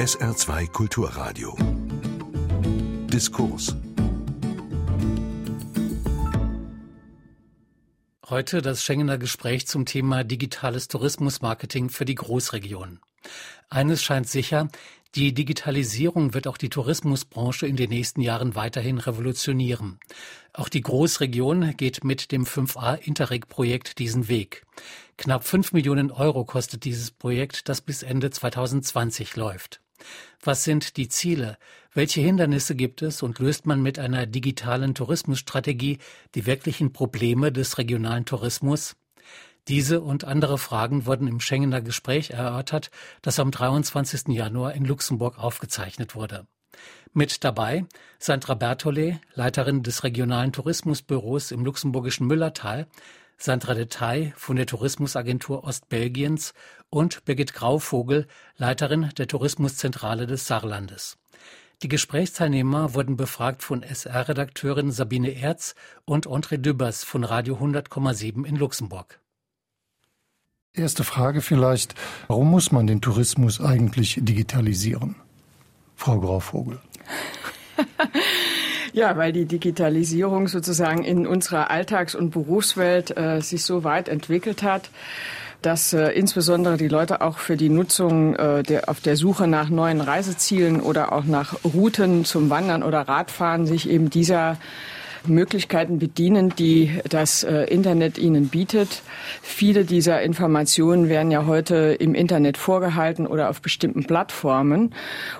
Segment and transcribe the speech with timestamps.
[0.00, 1.54] SR2 Kulturradio.
[3.12, 3.76] Diskurs.
[8.26, 13.00] Heute das Schengener Gespräch zum Thema digitales Tourismusmarketing für die Großregion.
[13.68, 14.70] Eines scheint sicher,
[15.16, 20.00] die Digitalisierung wird auch die Tourismusbranche in den nächsten Jahren weiterhin revolutionieren.
[20.54, 24.64] Auch die Großregion geht mit dem 5a Interreg-Projekt diesen Weg.
[25.18, 29.82] Knapp 5 Millionen Euro kostet dieses Projekt, das bis Ende 2020 läuft.
[30.42, 31.58] Was sind die Ziele?
[31.92, 35.98] Welche Hindernisse gibt es und löst man mit einer digitalen Tourismusstrategie
[36.34, 38.96] die wirklichen Probleme des regionalen Tourismus?
[39.68, 42.90] Diese und andere Fragen wurden im Schengener Gespräch erörtert,
[43.22, 44.28] das am 23.
[44.28, 46.46] Januar in Luxemburg aufgezeichnet wurde.
[47.12, 47.84] Mit dabei
[48.18, 52.86] Sandra Bertole, Leiterin des regionalen Tourismusbüros im luxemburgischen Müllertal,
[53.42, 56.52] Sandra Detail von der Tourismusagentur Ostbelgiens
[56.90, 58.26] und Birgit Grauvogel,
[58.56, 61.16] Leiterin der Tourismuszentrale des Saarlandes.
[61.82, 68.56] Die Gesprächsteilnehmer wurden befragt von SR-Redakteurin Sabine Erz und André Dübers von Radio 100,7 in
[68.56, 69.20] Luxemburg.
[70.74, 71.94] Erste Frage vielleicht,
[72.28, 75.16] warum muss man den Tourismus eigentlich digitalisieren?
[75.96, 76.78] Frau Grauvogel.
[78.92, 84.62] Ja, weil die Digitalisierung sozusagen in unserer Alltags- und Berufswelt äh, sich so weit entwickelt
[84.62, 84.90] hat,
[85.62, 89.68] dass äh, insbesondere die Leute auch für die Nutzung äh, der, auf der Suche nach
[89.68, 94.56] neuen Reisezielen oder auch nach Routen zum Wandern oder Radfahren sich eben dieser
[95.26, 99.02] Möglichkeiten bedienen, die das äh, Internet ihnen bietet.
[99.42, 104.94] Viele dieser Informationen werden ja heute im Internet vorgehalten oder auf bestimmten Plattformen.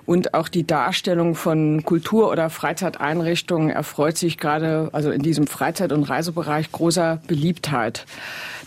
[0.07, 5.93] Und auch die Darstellung von Kultur- oder Freizeiteinrichtungen erfreut sich gerade, also in diesem Freizeit-
[5.93, 8.05] und Reisebereich großer Beliebtheit.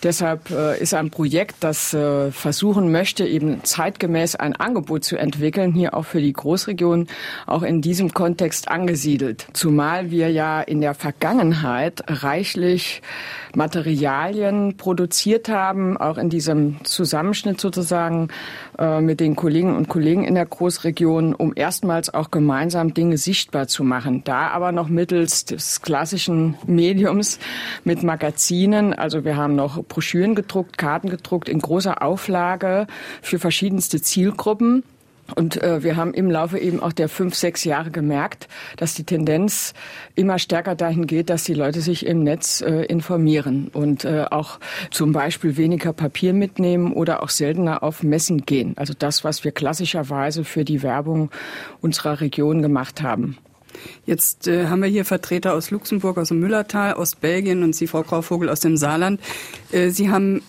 [0.03, 5.71] Deshalb äh, ist ein Projekt, das äh, versuchen möchte, eben zeitgemäß ein Angebot zu entwickeln,
[5.71, 7.07] hier auch für die Großregion,
[7.47, 9.47] auch in diesem Kontext angesiedelt.
[9.53, 13.01] Zumal wir ja in der Vergangenheit reichlich
[13.55, 18.29] Materialien produziert haben, auch in diesem Zusammenschnitt sozusagen
[18.79, 23.67] äh, mit den Kollegen und Kollegen in der Großregion, um erstmals auch gemeinsam Dinge sichtbar
[23.67, 24.23] zu machen.
[24.23, 27.39] Da aber noch mittels des klassischen Mediums
[27.83, 28.93] mit Magazinen.
[28.93, 32.87] Also wir haben noch Broschüren gedruckt, Karten gedruckt in großer Auflage
[33.21, 34.83] für verschiedenste Zielgruppen.
[35.35, 38.47] Und äh, wir haben im Laufe eben auch der fünf, sechs Jahre gemerkt,
[38.77, 39.73] dass die Tendenz
[40.15, 44.59] immer stärker dahin geht, dass die Leute sich im Netz äh, informieren und äh, auch
[44.91, 48.73] zum Beispiel weniger Papier mitnehmen oder auch seltener auf Messen gehen.
[48.75, 51.31] Also das, was wir klassischerweise für die Werbung
[51.81, 53.37] unserer Region gemacht haben.
[54.05, 57.87] Jetzt äh, haben wir hier Vertreter aus Luxemburg, aus dem Müllertal, aus Belgien und Sie,
[57.87, 59.19] Frau Grauvogel, aus dem Saarland.
[59.71, 60.41] Äh, Sie haben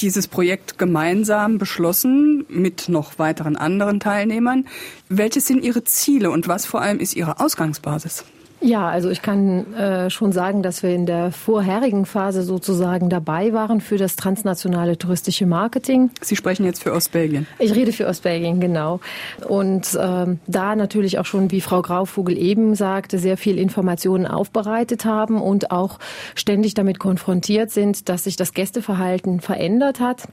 [0.00, 4.66] dieses Projekt gemeinsam beschlossen mit noch weiteren anderen Teilnehmern.
[5.08, 8.24] Welches sind Ihre Ziele und was vor allem ist Ihre Ausgangsbasis?
[8.62, 13.54] Ja, also ich kann äh, schon sagen, dass wir in der vorherigen Phase sozusagen dabei
[13.54, 16.10] waren für das transnationale touristische Marketing.
[16.20, 17.46] Sie sprechen jetzt für Ostbelgien.
[17.58, 19.00] Ich rede für Ostbelgien, genau.
[19.48, 25.06] Und äh, da natürlich auch schon, wie Frau Grauvogel eben sagte, sehr viel Informationen aufbereitet
[25.06, 25.98] haben und auch
[26.34, 30.28] ständig damit konfrontiert sind, dass sich das Gästeverhalten verändert hat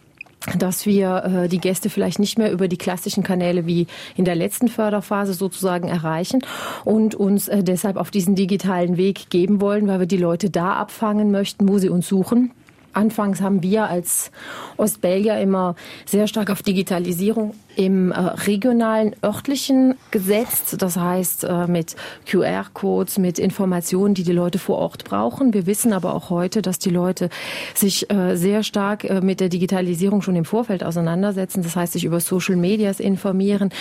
[0.58, 4.36] dass wir äh, die Gäste vielleicht nicht mehr über die klassischen Kanäle wie in der
[4.36, 6.42] letzten Förderphase sozusagen erreichen
[6.86, 10.74] und uns äh, deshalb auf diesen digitalen Weg geben wollen, weil wir die Leute da
[10.74, 12.52] abfangen möchten, wo sie uns suchen.
[12.94, 14.32] Anfangs haben wir als
[14.78, 15.76] Ostbelgier immer
[16.06, 20.82] sehr stark auf Digitalisierung im äh, regionalen, örtlichen gesetzt.
[20.82, 21.96] Das heißt äh, mit
[22.26, 25.54] QR-Codes, mit Informationen, die die Leute vor Ort brauchen.
[25.54, 27.30] Wir wissen aber auch heute, dass die Leute
[27.76, 31.62] sich äh, sehr stark mit der Digitalisierung schon im Vorfeld auseinandersetzen.
[31.62, 33.72] Das heißt, sich über Social Medias informieren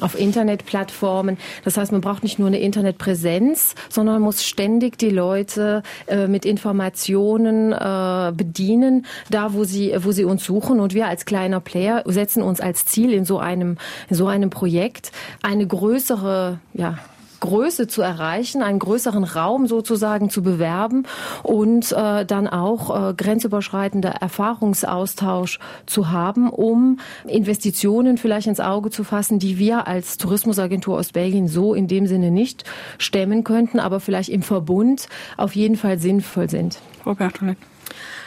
[0.00, 1.38] auf Internetplattformen.
[1.64, 6.44] Das heißt, man braucht nicht nur eine Internetpräsenz, sondern muss ständig die Leute äh, mit
[6.44, 10.80] Informationen äh, bedienen, da wo sie, wo sie uns suchen.
[10.80, 13.78] Und wir als kleiner Player setzen uns als Ziel in so einem,
[14.10, 15.12] in so einem Projekt
[15.42, 16.98] eine größere, ja,
[17.40, 21.04] Größe zu erreichen, einen größeren Raum sozusagen zu bewerben
[21.42, 29.04] und äh, dann auch äh, grenzüberschreitender Erfahrungsaustausch zu haben, um Investitionen vielleicht ins Auge zu
[29.04, 32.64] fassen, die wir als Tourismusagentur aus Belgien so in dem Sinne nicht
[32.96, 36.78] stemmen könnten, aber vielleicht im Verbund auf jeden Fall sinnvoll sind.
[37.02, 37.58] Frau Bertolet.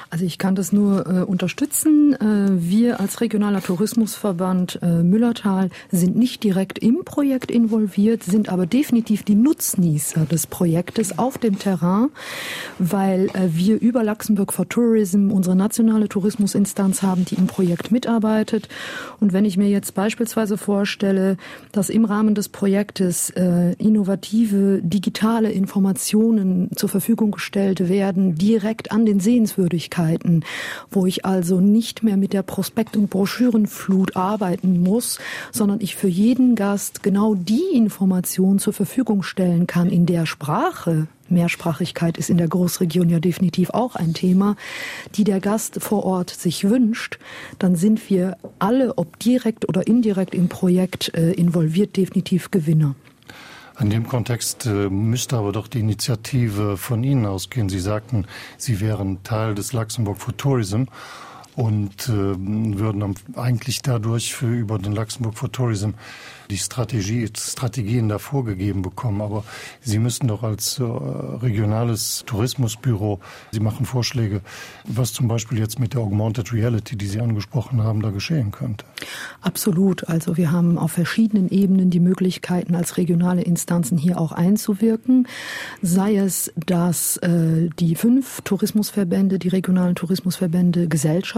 [0.09, 2.13] Also ich kann das nur äh, unterstützen.
[2.13, 8.65] Äh, wir als regionaler Tourismusverband äh, Müllertal sind nicht direkt im Projekt involviert, sind aber
[8.65, 12.07] definitiv die Nutznießer des Projektes auf dem Terrain,
[12.79, 18.69] weil äh, wir über Luxemburg for Tourism unsere nationale Tourismusinstanz haben, die im Projekt mitarbeitet.
[19.19, 21.35] Und wenn ich mir jetzt beispielsweise vorstelle,
[21.73, 29.05] dass im Rahmen des Projektes äh, innovative digitale Informationen zur Verfügung gestellt werden, direkt an
[29.05, 29.96] den Sehenswürdigkeiten,
[30.91, 35.19] wo ich also nicht mehr mit der Prospekt- und Broschürenflut arbeiten muss,
[35.51, 41.07] sondern ich für jeden Gast genau die Information zur Verfügung stellen kann in der Sprache,
[41.29, 44.55] Mehrsprachigkeit ist in der Großregion ja definitiv auch ein Thema,
[45.15, 47.19] die der Gast vor Ort sich wünscht,
[47.59, 52.95] dann sind wir alle, ob direkt oder indirekt im Projekt äh, involviert, definitiv Gewinner.
[53.79, 57.69] In dem Kontext äh, müsste aber doch die Initiative von Ihnen ausgehen.
[57.69, 58.25] Sie sagten,
[58.57, 60.85] Sie wären Teil des Luxemburg for Tourism
[61.57, 65.89] und äh, würden eigentlich dadurch für über den Luxemburg for Tourism
[66.51, 69.21] die Strategie, Strategien da vorgegeben bekommen.
[69.21, 69.43] Aber
[69.81, 73.19] Sie müssen doch als äh, regionales Tourismusbüro,
[73.51, 74.41] Sie machen Vorschläge,
[74.85, 78.85] was zum Beispiel jetzt mit der Augmented Reality, die Sie angesprochen haben, da geschehen könnte.
[79.41, 80.07] Absolut.
[80.07, 85.27] Also wir haben auf verschiedenen Ebenen die Möglichkeiten, als regionale Instanzen hier auch einzuwirken.
[85.81, 90.87] Sei es, dass äh, die fünf Tourismusverbände, die regionalen Tourismusverbände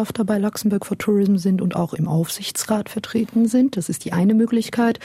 [0.09, 3.77] Gesellschafter bei Luxemburg for Tourism sind und auch im Aufsichtsrat vertreten sind.
[3.77, 4.99] Das ist die eine Möglichkeit.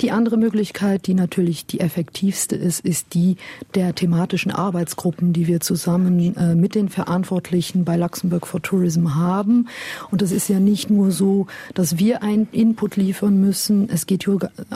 [0.00, 3.36] Die andere Möglichkeit, die natürlich die effektivste ist, ist die
[3.74, 9.68] der thematischen Arbeitsgruppen, die wir zusammen äh, mit den Verantwortlichen bei Luxemburg for Tourism haben.
[10.10, 13.90] Und das ist ja nicht nur so, dass wir einen Input liefern müssen.
[13.90, 14.26] Es geht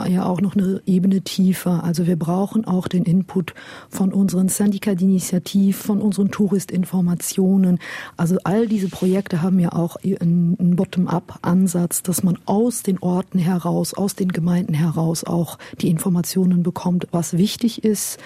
[0.07, 1.83] ja auch noch eine Ebene tiefer.
[1.83, 3.55] Also wir brauchen auch den Input
[3.89, 7.79] von unseren Syndikat d'Initiativ, von unseren Touristinformationen.
[8.15, 13.93] Also all diese Projekte haben ja auch einen Bottom-up-Ansatz, dass man aus den Orten heraus,
[13.93, 18.19] aus den Gemeinden heraus auch die Informationen bekommt, was wichtig ist.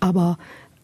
[0.00, 0.38] Aber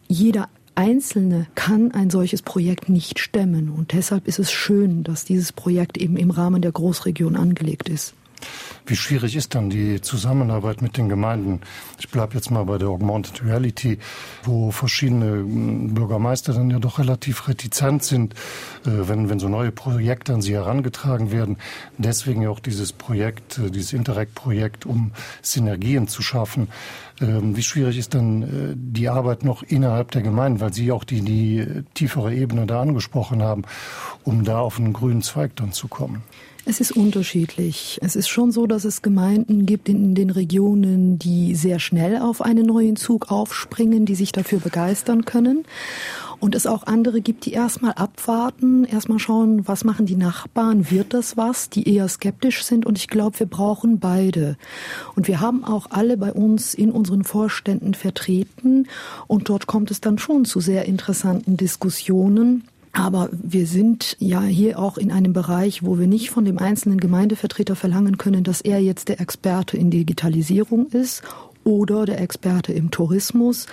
[0.07, 3.69] jeder Einzelne kann ein solches Projekt nicht stemmen.
[3.69, 8.13] Und deshalb ist es schön, dass dieses Projekt eben im Rahmen der Großregion angelegt ist.
[8.85, 11.61] Wie schwierig ist dann die Zusammenarbeit mit den Gemeinden?
[11.99, 13.99] Ich bleibe jetzt mal bei der Augmented Reality,
[14.43, 18.33] wo verschiedene hm, Bürgermeister dann ja doch relativ retizent sind,
[18.85, 21.57] äh, wenn, wenn so neue Projekte an sie herangetragen werden.
[21.97, 25.11] Deswegen ja auch dieses Projekt, äh, dieses Interreg-Projekt, um
[25.41, 26.67] Synergien zu schaffen.
[27.21, 31.03] Ähm, wie schwierig ist dann äh, die Arbeit noch innerhalb der Gemeinden, weil Sie auch
[31.03, 33.63] die, die tiefere Ebene da angesprochen haben,
[34.23, 36.23] um da auf einen grünen Zweig dann zu kommen?
[36.63, 37.97] Es ist unterschiedlich.
[38.03, 42.41] Es ist schon so, dass es Gemeinden gibt in den Regionen, die sehr schnell auf
[42.41, 45.65] einen neuen Zug aufspringen, die sich dafür begeistern können.
[46.39, 51.13] Und es auch andere gibt, die erstmal abwarten, erstmal schauen, was machen die Nachbarn, wird
[51.13, 52.85] das was, die eher skeptisch sind.
[52.85, 54.55] Und ich glaube, wir brauchen beide.
[55.15, 58.87] Und wir haben auch alle bei uns in unseren Vorständen vertreten.
[59.27, 64.77] Und dort kommt es dann schon zu sehr interessanten Diskussionen aber wir sind ja hier
[64.77, 68.79] auch in einem Bereich, wo wir nicht von dem einzelnen Gemeindevertreter verlangen können, dass er
[68.79, 71.23] jetzt der Experte in Digitalisierung ist
[71.63, 73.67] oder der Experte im Tourismus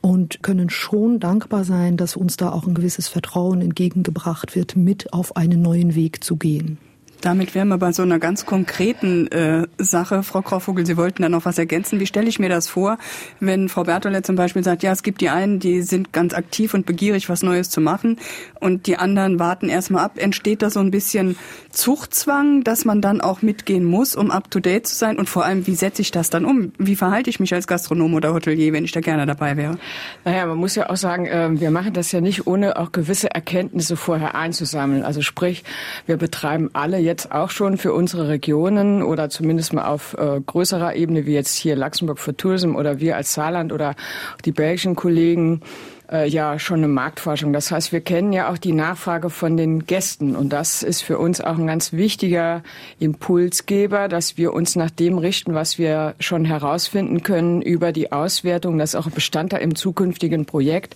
[0.00, 5.12] und können schon dankbar sein, dass uns da auch ein gewisses Vertrauen entgegengebracht wird, mit
[5.12, 6.78] auf einen neuen Weg zu gehen.
[7.20, 10.22] Damit wären wir bei so einer ganz konkreten äh, Sache.
[10.22, 11.98] Frau Kraufvogel, Sie wollten da noch was ergänzen.
[11.98, 12.96] Wie stelle ich mir das vor,
[13.40, 16.74] wenn Frau Bertolet zum Beispiel sagt, ja, es gibt die einen, die sind ganz aktiv
[16.74, 18.18] und begierig, was Neues zu machen
[18.60, 20.12] und die anderen warten erstmal ab.
[20.16, 21.36] Entsteht da so ein bisschen
[21.70, 25.18] Zuchtzwang, dass man dann auch mitgehen muss, um up-to-date zu sein?
[25.18, 26.72] Und vor allem, wie setze ich das dann um?
[26.78, 29.76] Wie verhalte ich mich als Gastronom oder Hotelier, wenn ich da gerne dabei wäre?
[30.24, 33.34] Naja, man muss ja auch sagen, ähm, wir machen das ja nicht, ohne auch gewisse
[33.34, 35.02] Erkenntnisse vorher einzusammeln.
[35.02, 35.64] Also sprich,
[36.06, 40.94] wir betreiben alle jetzt auch schon für unsere Regionen oder zumindest mal auf äh, größerer
[40.94, 43.96] Ebene, wie jetzt hier Luxemburg für Tourism oder wir als Saarland oder
[44.44, 45.62] die belgischen Kollegen,
[46.10, 47.52] äh, ja schon eine Marktforschung.
[47.52, 51.18] Das heißt, wir kennen ja auch die Nachfrage von den Gästen und das ist für
[51.18, 52.62] uns auch ein ganz wichtiger
[52.98, 58.78] Impulsgeber, dass wir uns nach dem richten, was wir schon herausfinden können über die Auswertung.
[58.78, 60.94] Das ist auch Bestandteil im zukünftigen Projekt.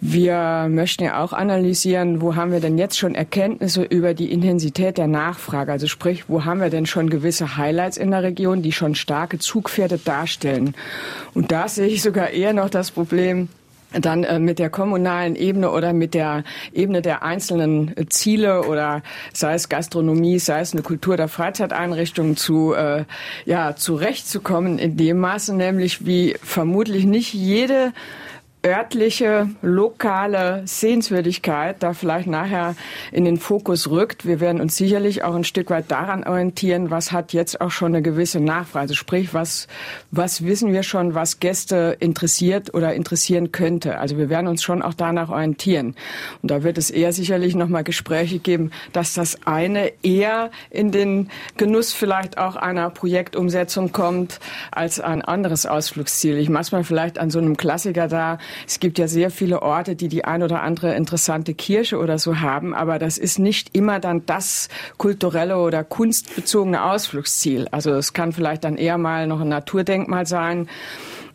[0.00, 4.98] Wir möchten ja auch analysieren, wo haben wir denn jetzt schon Erkenntnisse über die Intensität
[4.98, 5.72] der Nachfrage?
[5.72, 9.38] Also sprich, wo haben wir denn schon gewisse Highlights in der Region, die schon starke
[9.38, 10.74] Zugpferde darstellen?
[11.32, 13.48] Und da sehe ich sogar eher noch das Problem,
[13.92, 19.02] dann äh, mit der kommunalen Ebene oder mit der Ebene der einzelnen äh, Ziele oder
[19.32, 23.04] sei es Gastronomie, sei es eine Kultur- der Freizeiteinrichtung zu äh,
[23.44, 27.92] ja zurechtzukommen in dem Maße nämlich wie vermutlich nicht jede
[28.66, 32.74] örtliche, lokale Sehenswürdigkeit da vielleicht nachher
[33.12, 34.26] in den Fokus rückt.
[34.26, 37.94] Wir werden uns sicherlich auch ein Stück weit daran orientieren, was hat jetzt auch schon
[37.94, 38.82] eine gewisse Nachfrage.
[38.82, 39.68] Also sprich, was,
[40.10, 43.98] was wissen wir schon, was Gäste interessiert oder interessieren könnte.
[43.98, 45.94] Also wir werden uns schon auch danach orientieren.
[46.42, 51.30] Und da wird es eher sicherlich nochmal Gespräche geben, dass das eine eher in den
[51.56, 54.40] Genuss vielleicht auch einer Projektumsetzung kommt
[54.72, 56.38] als ein anderes Ausflugsziel.
[56.38, 59.96] Ich mache mal vielleicht an so einem Klassiker da, es gibt ja sehr viele Orte,
[59.96, 64.00] die die ein oder andere interessante Kirche oder so haben, aber das ist nicht immer
[64.00, 67.68] dann das kulturelle oder kunstbezogene Ausflugsziel.
[67.70, 70.68] Also es kann vielleicht dann eher mal noch ein Naturdenkmal sein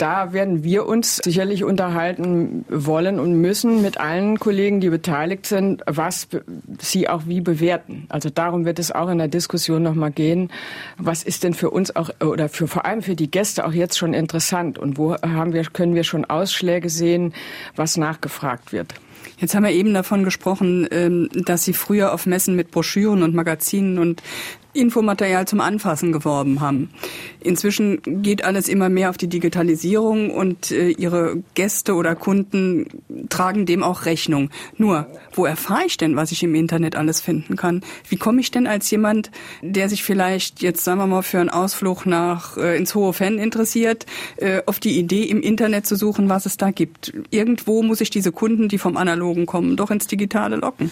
[0.01, 5.83] da werden wir uns sicherlich unterhalten wollen und müssen mit allen Kollegen, die beteiligt sind,
[5.85, 6.27] was
[6.79, 8.07] sie auch wie bewerten.
[8.09, 10.49] Also darum wird es auch in der Diskussion nochmal gehen.
[10.97, 13.97] Was ist denn für uns auch oder für vor allem für die Gäste auch jetzt
[13.97, 17.33] schon interessant und wo haben wir, können wir schon Ausschläge sehen,
[17.75, 18.95] was nachgefragt wird?
[19.37, 23.33] Jetzt haben wir eben davon gesprochen, ähm, dass Sie früher auf Messen mit Broschüren und
[23.33, 24.21] Magazinen und
[24.73, 26.89] Infomaterial zum Anfassen geworben haben.
[27.41, 32.85] Inzwischen geht alles immer mehr auf die Digitalisierung und äh, Ihre Gäste oder Kunden
[33.29, 34.49] tragen dem auch Rechnung.
[34.77, 37.81] Nur, wo erfahre ich denn, was ich im Internet alles finden kann?
[38.07, 41.49] Wie komme ich denn als jemand, der sich vielleicht jetzt, sagen wir mal, für einen
[41.49, 44.05] Ausflug nach äh, ins Hohe Fan interessiert,
[44.37, 47.13] äh, auf die Idee, im Internet zu suchen, was es da gibt?
[47.29, 50.91] Irgendwo muss ich diese Kunden, die vom Analogen kommen, doch ins Digitale locken.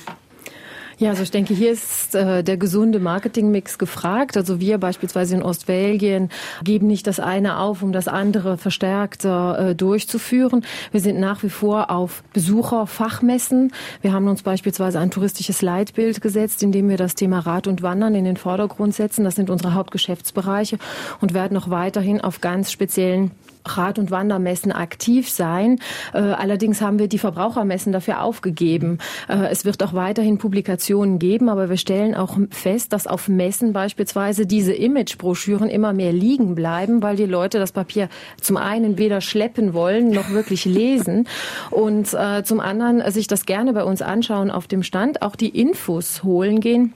[1.00, 4.36] Ja, also ich denke, hier ist äh, der gesunde Marketingmix gefragt.
[4.36, 6.30] Also wir beispielsweise in Ostbelgien
[6.62, 10.66] geben nicht das eine auf, um das andere verstärkter äh, durchzuführen.
[10.92, 13.72] Wir sind nach wie vor auf Besucherfachmessen.
[14.02, 18.14] Wir haben uns beispielsweise ein touristisches Leitbild gesetzt, indem wir das Thema Rad und Wandern
[18.14, 19.24] in den Vordergrund setzen.
[19.24, 20.80] Das sind unsere Hauptgeschäftsbereiche
[21.22, 23.32] und werden auch weiterhin auf ganz speziellen
[23.66, 25.80] Rad- und Wandermessen aktiv sein.
[26.14, 29.00] Äh, allerdings haben wir die Verbrauchermessen dafür aufgegeben.
[29.28, 33.74] Äh, es wird auch weiterhin Publikationen geben, aber wir stellen auch fest, dass auf Messen
[33.74, 38.10] beispielsweise diese Imagebroschüren immer mehr liegen bleiben, weil die Leute das Papier
[38.42, 41.28] zum einen weder schleppen wollen noch wirklich lesen
[41.72, 45.50] und äh, zum anderen sich das gerne bei uns anschauen auf dem Stand, auch die
[45.50, 46.94] Infos holen gehen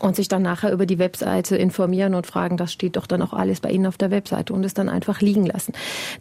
[0.00, 3.32] und sich dann nachher über die Webseite informieren und fragen, das steht doch dann auch
[3.32, 5.72] alles bei Ihnen auf der Webseite und es dann einfach liegen lassen.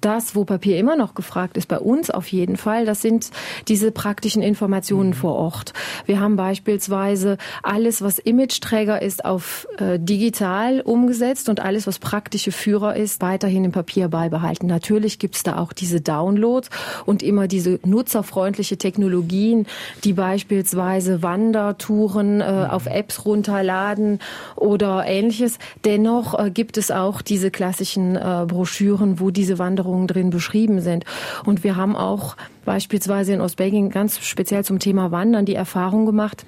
[0.01, 3.31] Das, wo Papier immer noch gefragt ist, bei uns auf jeden Fall, das sind
[3.67, 5.13] diese praktischen Informationen mhm.
[5.13, 5.73] vor Ort.
[6.05, 12.51] Wir haben beispielsweise alles, was Imageträger ist, auf äh, digital umgesetzt und alles, was praktische
[12.51, 14.67] Führer ist, weiterhin im Papier beibehalten.
[14.67, 16.69] Natürlich gibt es da auch diese Downloads
[17.05, 19.67] und immer diese nutzerfreundliche Technologien,
[20.03, 22.69] die beispielsweise Wandertouren äh, mhm.
[22.71, 24.19] auf Apps runter Laden
[24.55, 25.59] oder ähnliches.
[25.85, 31.05] Dennoch äh, gibt es auch diese klassischen äh, Broschüren, wo diese Wanderungen drin beschrieben sind.
[31.45, 32.35] Und wir haben auch
[32.65, 36.45] beispielsweise in Ostbelgien ganz speziell zum Thema Wandern die Erfahrung gemacht,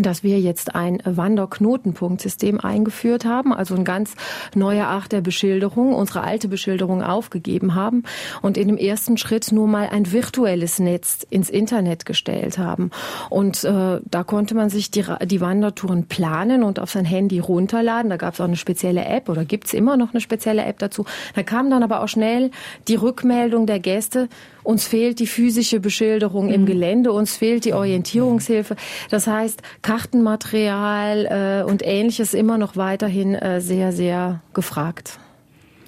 [0.00, 4.14] dass wir jetzt ein Wanderknotenpunktsystem eingeführt haben, also eine ganz
[4.54, 8.04] neue Art der Beschilderung, unsere alte Beschilderung aufgegeben haben
[8.42, 12.90] und in dem ersten Schritt nur mal ein virtuelles Netz ins Internet gestellt haben.
[13.30, 18.10] Und äh, da konnte man sich die, die Wandertouren planen und auf sein Handy runterladen.
[18.10, 21.04] Da gab es auch eine spezielle App oder gibt's immer noch eine spezielle App dazu.
[21.34, 22.50] Da kam dann aber auch schnell
[22.88, 24.28] die Rückmeldung der Gäste,
[24.68, 26.52] uns fehlt die physische Beschilderung mhm.
[26.52, 28.76] im Gelände, uns fehlt die Orientierungshilfe.
[29.08, 35.18] Das heißt, Kartenmaterial äh, und ähnliches immer noch weiterhin äh, sehr, sehr gefragt.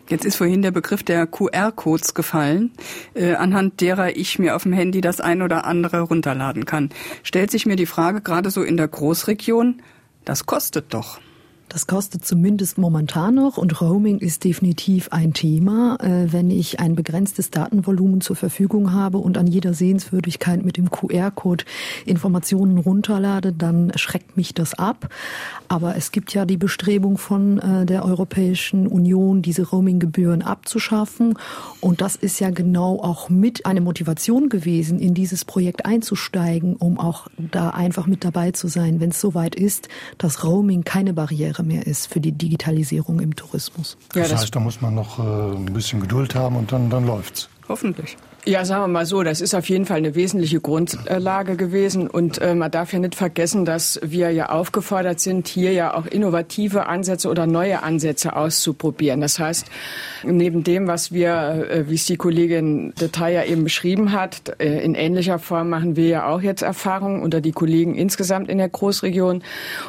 [0.08, 2.72] Jetzt ist vorhin der Begriff der QR-Codes gefallen,
[3.12, 6.88] äh, anhand derer ich mir auf dem Handy das ein oder andere runterladen kann.
[7.22, 9.82] Stellt sich mir die Frage, gerade so in der Großregion,
[10.24, 11.20] das kostet doch.
[11.70, 15.98] Das kostet zumindest momentan noch und Roaming ist definitiv ein Thema.
[16.00, 20.90] Äh, wenn ich ein begrenztes Datenvolumen zur Verfügung habe und an jeder Sehenswürdigkeit mit dem
[20.90, 21.64] QR-Code
[22.06, 25.10] Informationen runterlade, dann schreckt mich das ab.
[25.68, 31.38] Aber es gibt ja die Bestrebung von äh, der Europäischen Union, diese Roaming-Gebühren abzuschaffen.
[31.80, 36.98] Und das ist ja genau auch mit eine Motivation gewesen, in dieses Projekt einzusteigen, um
[36.98, 41.59] auch da einfach mit dabei zu sein, wenn es soweit ist, dass Roaming keine Barriere
[41.60, 43.96] Sache mehr ist für die Digitalisierung im Tourismus.
[44.14, 46.90] Ja, das, das heißt, da muss man noch äh, ein bisschen Geduld haben und dann,
[46.90, 47.48] dann läuft's.
[47.70, 48.16] Hoffentlich.
[48.46, 52.08] Ja, sagen wir mal so, das ist auf jeden Fall eine wesentliche Grundlage gewesen.
[52.08, 56.06] Und äh, man darf ja nicht vergessen, dass wir ja aufgefordert sind, hier ja auch
[56.06, 59.20] innovative Ansätze oder neue Ansätze auszuprobieren.
[59.20, 59.66] Das heißt,
[60.24, 64.82] neben dem, was wir, äh, wie es die Kollegin Detail ja eben beschrieben hat, äh,
[64.82, 68.70] in ähnlicher Form machen wir ja auch jetzt Erfahrungen unter die Kollegen insgesamt in der
[68.70, 69.42] Großregion.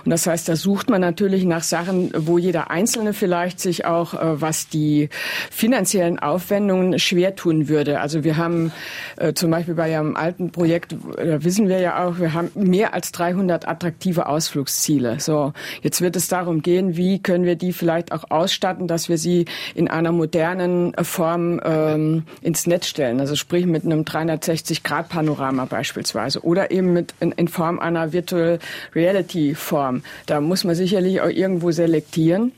[0.04, 4.14] Und das heißt, da sucht man natürlich nach Sachen, wo jeder Einzelne vielleicht sich auch,
[4.14, 5.08] äh, was die
[5.50, 8.00] finanziellen Aufwendungen schwer tun würde.
[8.00, 8.72] Also wir haben
[9.18, 12.94] äh, zum Beispiel bei einem alten Projekt, da wissen wir ja auch, wir haben mehr
[12.94, 15.20] als 300 attraktive Ausflugsziele.
[15.20, 19.18] So, jetzt wird es darum gehen, wie können wir die vielleicht auch ausstatten, dass wir
[19.18, 23.20] sie in einer modernen Form ähm, ins Netz stellen.
[23.20, 28.60] Also sprich mit einem 360-Grad-Panorama beispielsweise oder eben mit in, in Form einer Virtual
[28.94, 30.04] Reality-Form.
[30.26, 32.52] Da muss man sicherlich auch irgendwo selektieren.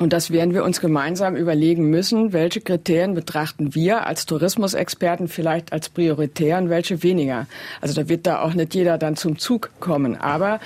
[0.00, 5.74] Und das werden wir uns gemeinsam überlegen müssen, welche Kriterien betrachten wir als Tourismusexperten vielleicht
[5.74, 7.46] als prioritär und welche weniger.
[7.82, 10.16] Also da wird da auch nicht jeder dann zum Zug kommen.
[10.16, 10.58] Aber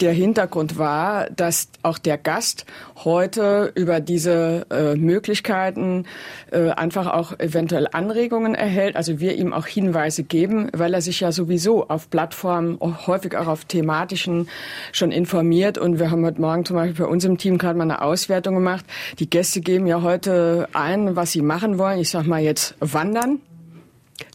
[0.00, 2.64] der Hintergrund war, dass auch der Gast
[3.04, 6.06] heute über diese äh, Möglichkeiten
[6.50, 8.96] äh, einfach auch eventuell Anregungen erhält.
[8.96, 13.46] Also wir ihm auch Hinweise geben, weil er sich ja sowieso auf Plattformen, häufig auch
[13.46, 14.48] auf thematischen
[14.92, 15.78] schon informiert.
[15.78, 18.54] Und wir haben heute Morgen zum Beispiel bei uns im Team gerade mal eine Auswertung
[18.54, 18.84] gemacht.
[19.18, 21.98] Die Gäste geben ja heute ein, was sie machen wollen.
[21.98, 23.40] Ich sag mal jetzt wandern.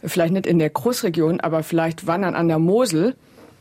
[0.04, 3.14] Vielleicht nicht in der Großregion, aber vielleicht wandern an der Mosel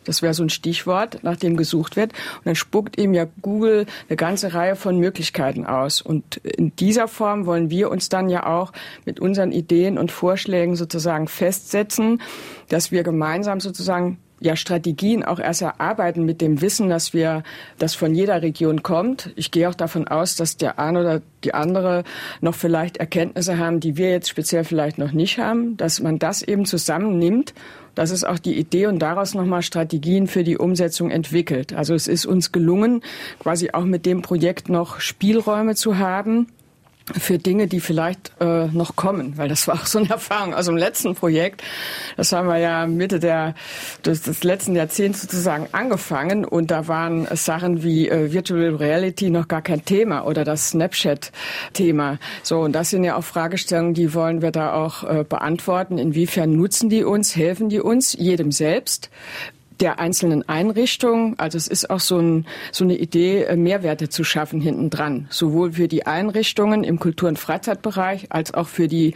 [0.06, 2.14] das wäre so ein Stichwort, nach dem gesucht wird.
[2.14, 6.02] Und dann spuckt ihm ja Google eine ganze Reihe von Möglichkeiten aus.
[6.02, 8.72] Und in dieser Form wollen wir uns dann ja auch
[9.06, 12.22] mit unseren Ideen und Vorschlägen sozusagen festsetzen,
[12.70, 17.44] dass wir gemeinsam sozusagen ja Strategien auch erst erarbeiten mit dem Wissen, dass wir
[17.77, 19.32] das von jeder Region kommt.
[19.36, 22.04] Ich gehe auch davon aus, dass der eine oder die andere
[22.42, 26.42] noch vielleicht Erkenntnisse haben, die wir jetzt speziell vielleicht noch nicht haben, dass man das
[26.42, 27.54] eben zusammennimmt
[27.96, 31.74] das ist auch die Idee und daraus nochmal Strategien für die Umsetzung entwickelt.
[31.74, 33.01] Also es ist uns gelungen,
[33.39, 36.48] quasi auch mit dem Projekt noch Spielräume zu haben,
[37.14, 40.66] für Dinge, die vielleicht äh, noch kommen, weil das war auch so eine Erfahrung aus
[40.66, 41.64] dem letzten Projekt.
[42.18, 43.54] Das haben wir ja Mitte der
[44.06, 49.48] des, des letzten Jahrzehnts sozusagen angefangen und da waren Sachen wie äh, Virtual Reality noch
[49.48, 52.18] gar kein Thema oder das Snapchat-Thema.
[52.42, 55.98] So und das sind ja auch Fragestellungen, die wollen wir da auch äh, beantworten.
[55.98, 59.10] Inwiefern nutzen die uns, helfen die uns, jedem selbst?
[59.79, 61.38] Der einzelnen Einrichtungen.
[61.38, 65.27] Also es ist auch so, ein, so eine Idee, äh, Mehrwerte zu schaffen hinten dran.
[65.29, 69.13] Sowohl für die Einrichtungen im Kultur- und Freizeitbereich als auch für die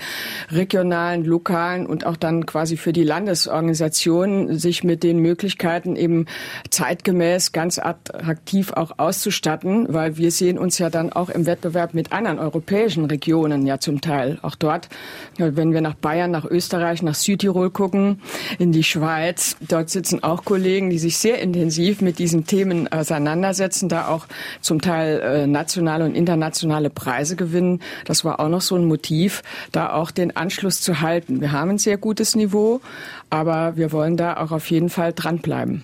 [0.51, 6.25] regionalen, lokalen und auch dann quasi für die Landesorganisationen, sich mit den Möglichkeiten eben
[6.69, 12.11] zeitgemäß ganz attraktiv auch auszustatten, weil wir sehen uns ja dann auch im Wettbewerb mit
[12.11, 14.39] anderen europäischen Regionen ja zum Teil.
[14.41, 14.89] Auch dort,
[15.37, 18.21] wenn wir nach Bayern, nach Österreich, nach Südtirol gucken,
[18.57, 23.87] in die Schweiz, dort sitzen auch Kollegen, die sich sehr intensiv mit diesen Themen auseinandersetzen,
[23.87, 24.25] da auch
[24.61, 27.83] zum Teil äh, nationale und internationale Preise gewinnen.
[28.05, 31.39] Das war auch noch so ein Motiv, da auch den Anschluss zu halten.
[31.39, 32.81] Wir haben ein sehr gutes Niveau,
[33.29, 35.83] aber wir wollen da auch auf jeden Fall dranbleiben.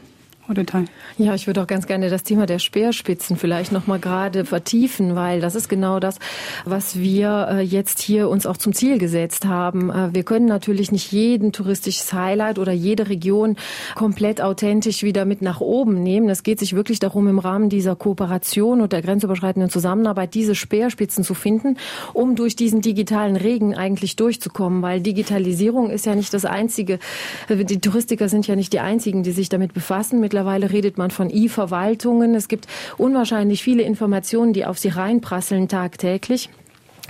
[0.54, 0.86] Detail.
[1.18, 5.16] Ja, ich würde auch ganz gerne das Thema der Speerspitzen vielleicht noch mal gerade vertiefen,
[5.16, 6.20] weil das ist genau das,
[6.66, 9.90] was wir äh, jetzt hier uns auch zum Ziel gesetzt haben.
[9.90, 13.56] Äh, wir können natürlich nicht jeden touristisches Highlight oder jede Region
[13.96, 16.30] komplett authentisch wieder mit nach oben nehmen.
[16.30, 21.24] Es geht sich wirklich darum, im Rahmen dieser Kooperation und der grenzüberschreitenden Zusammenarbeit diese Speerspitzen
[21.24, 21.78] zu finden,
[22.14, 27.00] um durch diesen digitalen Regen eigentlich durchzukommen, weil Digitalisierung ist ja nicht das einzige.
[27.48, 30.20] Äh, die Touristiker sind ja nicht die einzigen, die sich damit befassen.
[30.20, 32.36] Mit Mittlerweile redet man von E-Verwaltungen.
[32.36, 32.68] Es gibt
[32.98, 36.50] unwahrscheinlich viele Informationen, die auf sie reinprasseln tagtäglich.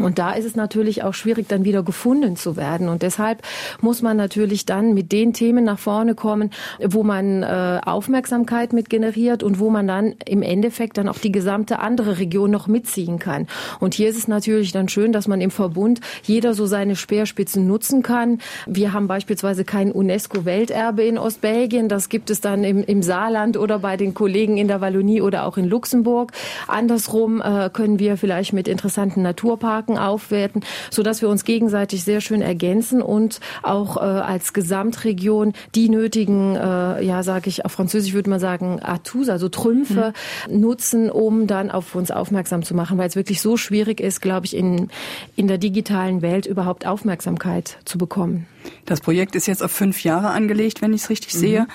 [0.03, 2.89] Und da ist es natürlich auch schwierig, dann wieder gefunden zu werden.
[2.89, 3.41] Und deshalb
[3.81, 6.49] muss man natürlich dann mit den Themen nach vorne kommen,
[6.83, 11.31] wo man äh, Aufmerksamkeit mit generiert und wo man dann im Endeffekt dann auch die
[11.31, 13.47] gesamte andere Region noch mitziehen kann.
[13.79, 17.67] Und hier ist es natürlich dann schön, dass man im Verbund jeder so seine Speerspitzen
[17.67, 18.39] nutzen kann.
[18.65, 21.89] Wir haben beispielsweise kein UNESCO-Welterbe in Ostbelgien.
[21.89, 25.45] Das gibt es dann im, im Saarland oder bei den Kollegen in der Wallonie oder
[25.45, 26.31] auch in Luxemburg.
[26.67, 32.21] Andersrum äh, können wir vielleicht mit interessanten Naturparks Marken aufwerten, sodass wir uns gegenseitig sehr
[32.21, 38.13] schön ergänzen und auch äh, als Gesamtregion die nötigen, äh, ja, sage ich auf Französisch
[38.13, 40.13] würde man sagen, Atouts, also Trümpfe
[40.49, 40.59] mhm.
[40.59, 44.45] nutzen, um dann auf uns aufmerksam zu machen, weil es wirklich so schwierig ist, glaube
[44.45, 44.89] ich, in,
[45.35, 48.47] in der digitalen Welt überhaupt Aufmerksamkeit zu bekommen.
[48.85, 51.39] Das Projekt ist jetzt auf fünf Jahre angelegt, wenn ich es richtig mhm.
[51.39, 51.67] sehe.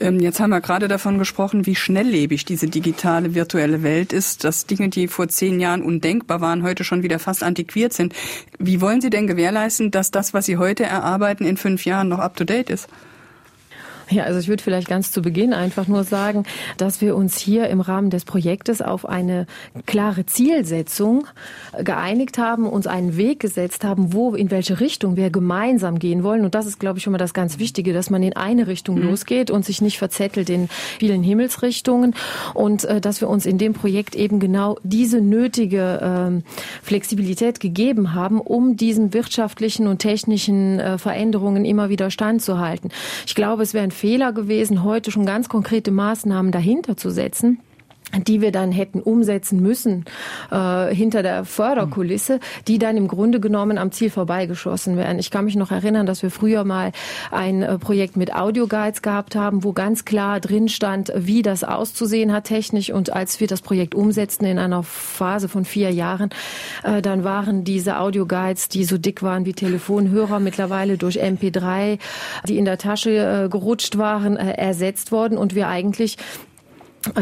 [0.00, 4.66] Ähm, jetzt haben wir gerade davon gesprochen, wie schnelllebig diese digitale virtuelle Welt ist, dass
[4.66, 8.14] Dinge, die vor zehn Jahren undenkbar waren, heute schon wieder fast antiquiert sind.
[8.58, 12.18] Wie wollen Sie denn gewährleisten, dass das, was Sie heute erarbeiten, in fünf Jahren noch
[12.18, 12.88] up-to-date ist?
[14.12, 16.44] Ja, also ich würde vielleicht ganz zu Beginn einfach nur sagen,
[16.76, 19.46] dass wir uns hier im Rahmen des Projektes auf eine
[19.86, 21.26] klare Zielsetzung
[21.82, 26.44] geeinigt haben, uns einen Weg gesetzt haben, wo, in welche Richtung wir gemeinsam gehen wollen.
[26.44, 28.96] Und das ist, glaube ich, schon mal das ganz Wichtige, dass man in eine Richtung
[28.96, 29.08] mhm.
[29.08, 32.14] losgeht und sich nicht verzettelt in vielen Himmelsrichtungen
[32.52, 38.14] und äh, dass wir uns in dem Projekt eben genau diese nötige äh, Flexibilität gegeben
[38.14, 42.90] haben, um diesen wirtschaftlichen und technischen äh, Veränderungen immer wieder standzuhalten.
[43.26, 47.60] Ich glaube, es wäre ein Fehler gewesen, heute schon ganz konkrete Maßnahmen dahinter zu setzen
[48.26, 50.04] die wir dann hätten umsetzen müssen
[50.50, 55.18] äh, hinter der Förderkulisse, die dann im Grunde genommen am Ziel vorbeigeschossen werden.
[55.18, 56.92] Ich kann mich noch erinnern, dass wir früher mal
[57.30, 62.32] ein äh, Projekt mit Audioguides gehabt haben, wo ganz klar drin stand, wie das auszusehen
[62.32, 62.90] hat technisch.
[62.90, 66.30] Und als wir das Projekt umsetzten in einer Phase von vier Jahren,
[66.82, 71.98] äh, dann waren diese Audioguides, die so dick waren wie Telefonhörer, mittlerweile durch MP3,
[72.46, 76.16] die in der Tasche äh, gerutscht waren, äh, ersetzt worden und wir eigentlich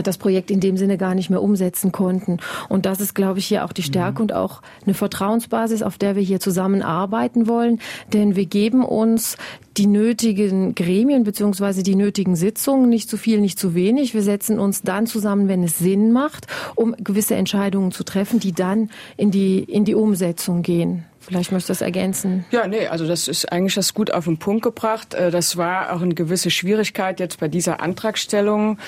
[0.03, 2.39] das Projekt in dem Sinne gar nicht mehr umsetzen konnten.
[2.69, 4.23] Und das ist, glaube ich, hier auch die Stärke mhm.
[4.23, 7.81] und auch eine Vertrauensbasis, auf der wir hier zusammenarbeiten wollen.
[8.13, 9.37] Denn wir geben uns
[9.77, 14.15] die nötigen Gremien beziehungsweise die nötigen Sitzungen, nicht zu viel, nicht zu wenig.
[14.15, 18.53] Wir setzen uns dann zusammen, wenn es Sinn macht, um gewisse Entscheidungen zu treffen, die
[18.53, 21.05] dann in die, in die Umsetzung gehen.
[21.23, 22.47] Vielleicht möchtest du das ergänzen.
[22.51, 25.13] Ja, nee, also das ist eigentlich das gut auf den Punkt gebracht.
[25.13, 28.79] Äh, das war auch eine gewisse Schwierigkeit jetzt bei dieser Antragstellung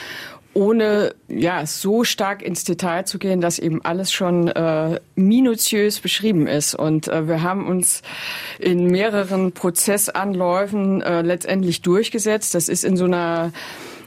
[0.55, 6.47] ohne ja so stark ins Detail zu gehen, dass eben alles schon äh, minutiös beschrieben
[6.47, 6.75] ist.
[6.75, 8.03] Und äh, wir haben uns
[8.59, 12.55] in mehreren Prozessanläufen äh, letztendlich durchgesetzt.
[12.55, 13.53] Das ist in so einer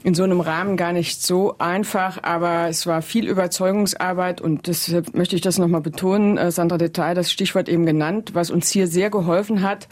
[0.05, 5.15] in so einem Rahmen gar nicht so einfach, aber es war viel Überzeugungsarbeit und deshalb
[5.15, 6.37] möchte ich das nochmal betonen.
[6.37, 8.35] Äh, Sandra Detail, das Stichwort eben genannt.
[8.35, 9.87] Was uns hier sehr geholfen hat,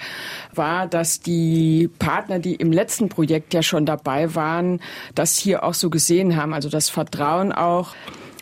[0.54, 4.82] war, dass die Partner, die im letzten Projekt ja schon dabei waren,
[5.16, 6.54] das hier auch so gesehen haben.
[6.54, 7.96] Also das Vertrauen auch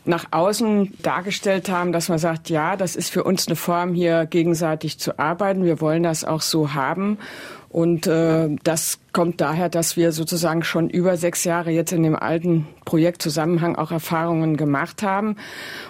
[0.03, 4.25] nach außen dargestellt haben, dass man sagt, ja, das ist für uns eine Form, hier
[4.25, 5.63] gegenseitig zu arbeiten.
[5.63, 7.17] Wir wollen das auch so haben.
[7.71, 12.17] Und äh, das kommt daher, dass wir sozusagen schon über sechs Jahre jetzt in dem
[12.17, 15.37] alten Projektzusammenhang auch Erfahrungen gemacht haben.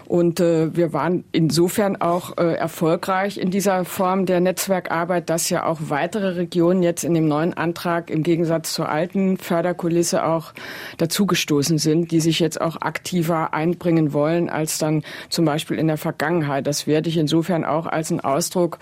[0.05, 5.65] Und äh, wir waren insofern auch äh, erfolgreich in dieser Form der Netzwerkarbeit, dass ja
[5.65, 10.53] auch weitere Regionen jetzt in dem neuen Antrag im Gegensatz zur alten Förderkulisse auch
[10.97, 15.97] dazugestoßen sind, die sich jetzt auch aktiver einbringen wollen als dann zum Beispiel in der
[15.97, 16.67] Vergangenheit.
[16.67, 18.77] Das werde ich insofern auch als einen Ausdruck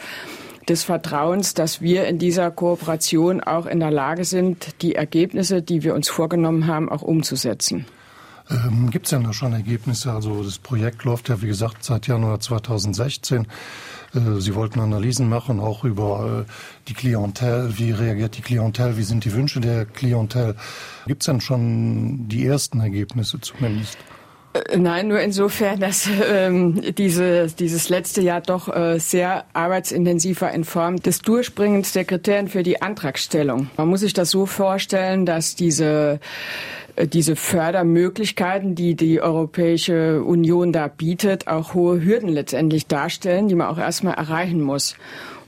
[0.69, 5.83] des Vertrauens, dass wir in dieser Kooperation auch in der Lage sind, die Ergebnisse, die
[5.83, 7.85] wir uns vorgenommen haben, auch umzusetzen.
[8.49, 10.11] Ähm, Gibt es denn da schon Ergebnisse?
[10.11, 13.47] Also das Projekt läuft ja, wie gesagt, seit Januar 2016.
[14.13, 16.51] Äh, Sie wollten Analysen machen, auch über äh,
[16.87, 17.77] die Klientel.
[17.77, 18.97] Wie reagiert die Klientel?
[18.97, 20.55] Wie sind die Wünsche der Klientel?
[21.05, 23.97] Gibt es denn schon die ersten Ergebnisse zumindest?
[24.53, 30.51] Äh, nein, nur insofern, dass ähm, diese, dieses letzte Jahr doch äh, sehr arbeitsintensiv war
[30.53, 33.69] in Form des Durchbringens der Kriterien für die Antragstellung.
[33.77, 36.19] Man muss sich das so vorstellen, dass diese
[36.95, 43.55] äh, diese Fördermöglichkeiten, die die Europäische Union da bietet, auch hohe Hürden letztendlich darstellen, die
[43.55, 44.95] man auch erstmal erreichen muss.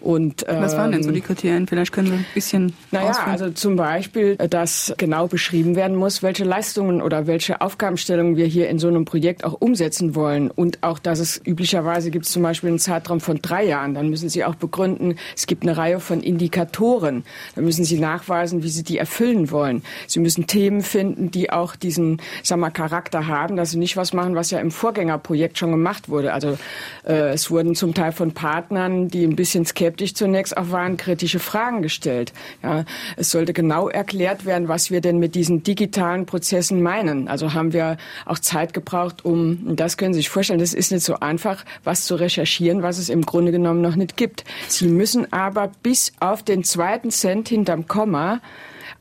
[0.01, 1.67] Und, ähm, Was waren denn so ähm, die Kriterien?
[1.67, 3.31] Vielleicht können Sie ein bisschen Naja, ausführen.
[3.31, 8.67] also zum Beispiel, dass genau beschrieben werden muss, welche Leistungen oder welche Aufgabenstellungen wir hier
[8.69, 10.49] in so einem Projekt auch umsetzen wollen.
[10.49, 13.93] Und auch, dass es üblicherweise gibt es zum Beispiel einen Zeitraum von drei Jahren.
[13.93, 17.23] Dann müssen Sie auch begründen, es gibt eine Reihe von Indikatoren.
[17.55, 19.83] Dann müssen Sie nachweisen, wie Sie die erfüllen wollen.
[20.07, 24.13] Sie müssen Themen finden, die auch diesen, sag mal, Charakter haben, dass Sie nicht was
[24.13, 26.33] machen, was ja im Vorgängerprojekt schon gemacht wurde.
[26.33, 26.57] Also
[27.05, 30.95] äh, es wurden zum Teil von Partnern, die ein bisschen skeptisch skeptisch zunächst auch waren,
[30.95, 32.31] kritische Fragen gestellt.
[32.63, 32.85] Ja,
[33.17, 37.27] es sollte genau erklärt werden, was wir denn mit diesen digitalen Prozessen meinen.
[37.27, 41.03] Also haben wir auch Zeit gebraucht, um, das können Sie sich vorstellen, das ist nicht
[41.03, 44.45] so einfach, was zu recherchieren, was es im Grunde genommen noch nicht gibt.
[44.69, 48.39] Sie müssen aber bis auf den zweiten Cent hinterm Komma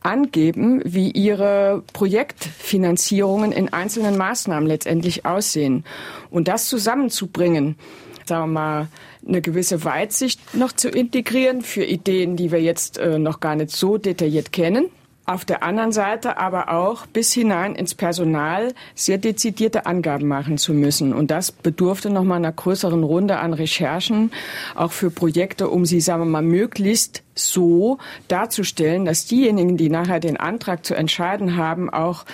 [0.03, 5.85] angeben, wie ihre Projektfinanzierungen in einzelnen Maßnahmen letztendlich aussehen.
[6.31, 7.77] Und das zusammenzubringen,
[8.25, 8.89] sagen wir mal,
[9.27, 13.71] eine gewisse Weitsicht noch zu integrieren für Ideen, die wir jetzt äh, noch gar nicht
[13.71, 14.87] so detailliert kennen.
[15.27, 20.75] Auf der anderen Seite aber auch bis hinein ins Personal sehr dezidierte Angaben machen zu
[20.75, 21.13] müssen.
[21.13, 24.33] Und das bedurfte noch mal einer größeren Runde an Recherchen,
[24.75, 27.99] auch für Projekte, um sie, sagen wir mal, möglichst so
[28.29, 32.25] darzustellen, dass diejenigen, die nachher den Antrag zu entscheiden haben, auch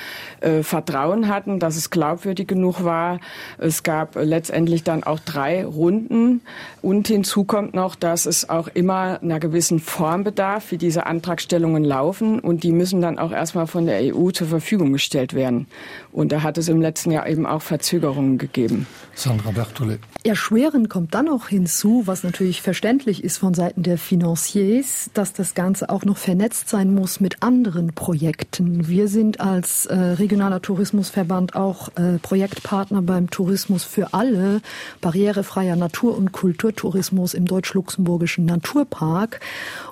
[0.40, 3.20] äh, Vertrauen hatten, dass es glaubwürdig genug war.
[3.58, 6.40] Es gab letztendlich dann auch drei Runden
[6.82, 11.84] und hinzu kommt noch, dass es auch immer einer gewissen Form bedarf, wie diese Antragstellungen
[11.84, 15.66] laufen und die müssen dann auch erstmal von der EU zur Verfügung gestellt werden.
[16.12, 18.86] Und da hat es im letzten Jahr eben auch Verzögerungen gegeben.
[19.14, 19.98] Sandra Bertole.
[20.26, 25.54] Erschwerend kommt dann auch hinzu, was natürlich verständlich ist von Seiten der Financiers, dass das
[25.54, 28.88] Ganze auch noch vernetzt sein muss mit anderen Projekten.
[28.88, 34.62] Wir sind als äh, regionaler Tourismusverband auch äh, Projektpartner beim Tourismus für alle,
[35.00, 39.38] barrierefreier Natur- und Kulturtourismus im deutsch-luxemburgischen Naturpark.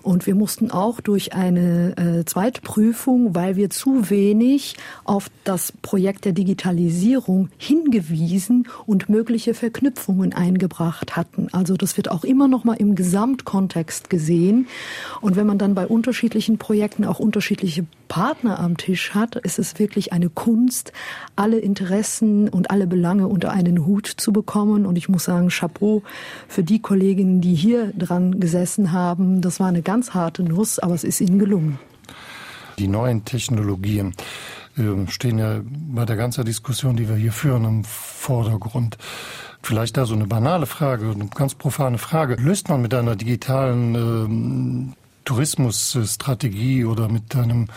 [0.03, 6.25] Und wir mussten auch durch eine äh, Zweitprüfung, weil wir zu wenig auf das Projekt
[6.25, 11.49] der Digitalisierung hingewiesen und mögliche Verknüpfungen eingebracht hatten.
[11.53, 14.69] Also das wird auch immer noch mal im Gesamtkontext gesehen.
[15.21, 19.79] Und wenn man dann bei unterschiedlichen Projekten auch unterschiedliche Partner am Tisch hat, ist es
[19.79, 20.93] wirklich eine Kunst,
[21.37, 24.87] alle Interessen und alle Belange unter einen Hut zu bekommen.
[24.87, 26.03] Und ich muss sagen, Chapeau
[26.49, 29.41] für die Kolleginnen, die hier dran gesessen haben.
[29.41, 31.79] Das war eine ganz harte Nuss, aber es ist ihnen gelungen.
[32.79, 34.15] Die neuen Technologien
[34.77, 38.99] äh, stehen ja bei der ganzen Diskussion, die wir hier führen, im Vordergrund.
[39.65, 42.35] Vielleicht da so eine banale Frage, eine ganz profane Frage.
[42.35, 44.93] Löst man mit einer digitalen ähm,
[45.25, 47.69] Tourismusstrategie oder mit einem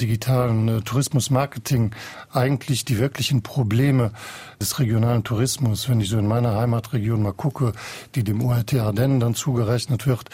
[0.00, 1.90] digitalen äh, Tourismusmarketing
[2.32, 4.12] eigentlich die wirklichen Probleme
[4.60, 5.88] des regionalen Tourismus.
[5.88, 7.72] Wenn ich so in meiner Heimatregion mal gucke,
[8.14, 10.30] die dem ORT Ardennen dann zugerechnet wird,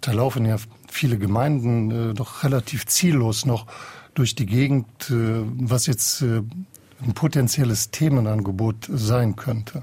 [0.00, 3.66] da laufen ja viele Gemeinden äh, doch relativ ziellos noch
[4.14, 6.42] durch die Gegend, äh, was jetzt äh,
[7.02, 9.82] ein potenzielles Themenangebot sein könnte.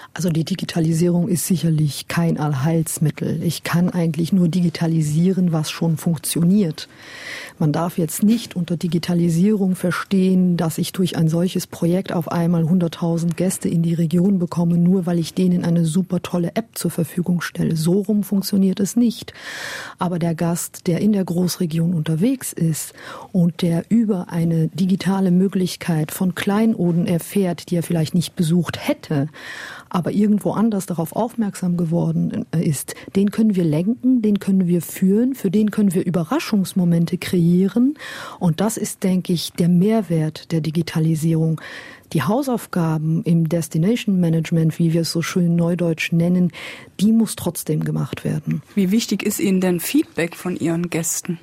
[0.13, 3.41] Also die Digitalisierung ist sicherlich kein Allheilsmittel.
[3.43, 6.89] Ich kann eigentlich nur digitalisieren, was schon funktioniert.
[7.59, 12.63] Man darf jetzt nicht unter Digitalisierung verstehen, dass ich durch ein solches Projekt auf einmal
[12.63, 16.91] 100.000 Gäste in die Region bekomme, nur weil ich denen eine super tolle App zur
[16.91, 17.77] Verfügung stelle.
[17.77, 19.33] So rum funktioniert es nicht.
[19.97, 22.93] Aber der Gast, der in der Großregion unterwegs ist
[23.31, 29.29] und der über eine digitale Möglichkeit von Kleinoden erfährt, die er vielleicht nicht besucht hätte,
[29.93, 34.81] aber irgendwo anders darauf aufmerksam geworden äh, ist, den können wir lenken, den können wir
[34.81, 37.95] führen, für den können wir Überraschungsmomente kreieren.
[38.39, 41.59] Und das ist, denke ich, der Mehrwert der Digitalisierung.
[42.13, 46.51] Die Hausaufgaben im Destination Management, wie wir es so schön neudeutsch nennen,
[46.99, 48.61] die muss trotzdem gemacht werden.
[48.75, 51.37] Wie wichtig ist Ihnen denn Feedback von Ihren Gästen?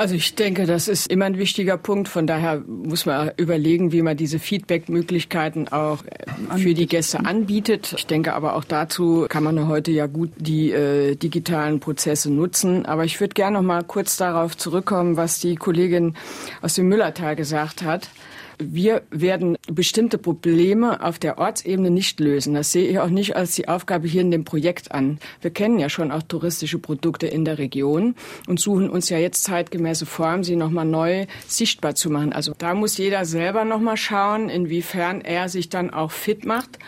[0.00, 2.08] Also ich denke, das ist immer ein wichtiger Punkt.
[2.08, 7.94] Von daher muss man überlegen, wie man diese Feedback-Möglichkeiten auch äh, für die Gäste anbietet.
[7.98, 12.86] Ich denke aber auch dazu kann man heute ja gut die äh, digitalen Prozesse nutzen.
[12.86, 16.14] Aber ich würde gerne noch mal kurz darauf zurückkommen, was die Kollegin
[16.62, 18.08] aus dem Müllertal gesagt hat
[18.60, 22.54] wir werden bestimmte Probleme auf der Ortsebene nicht lösen.
[22.54, 25.18] Das sehe ich auch nicht als die Aufgabe hier in dem Projekt an.
[25.40, 28.14] Wir kennen ja schon auch touristische Produkte in der Region
[28.46, 32.32] und suchen uns ja jetzt zeitgemäße Formen, sie nochmal neu sichtbar zu machen.
[32.32, 36.78] Also da muss jeder selber nochmal schauen, inwiefern er sich dann auch fit macht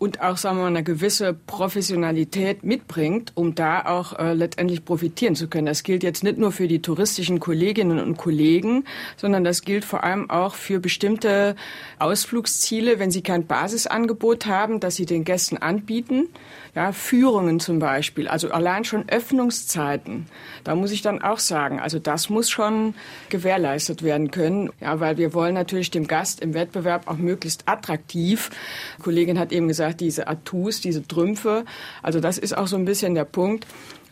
[0.00, 5.34] und auch sagen wir mal, eine gewisse Professionalität mitbringt, um da auch äh, letztendlich profitieren
[5.34, 5.66] zu können.
[5.66, 8.84] Das gilt jetzt nicht nur für die touristischen Kolleginnen und Kollegen,
[9.18, 11.54] sondern das gilt vor allem auch für bestimmte
[11.98, 16.28] Ausflugsziele, wenn sie kein Basisangebot haben, das sie den Gästen anbieten.
[16.74, 20.26] Ja, Führungen zum Beispiel, also allein schon Öffnungszeiten.
[20.62, 22.94] Da muss ich dann auch sagen, also das muss schon
[23.28, 28.50] gewährleistet werden können, ja, weil wir wollen natürlich dem Gast im Wettbewerb auch möglichst attraktiv.
[28.98, 31.64] Die Kollegin hat eben gesagt, diese Atus, diese Trümpfe.
[32.02, 33.66] Also das ist auch so ein bisschen der Punkt.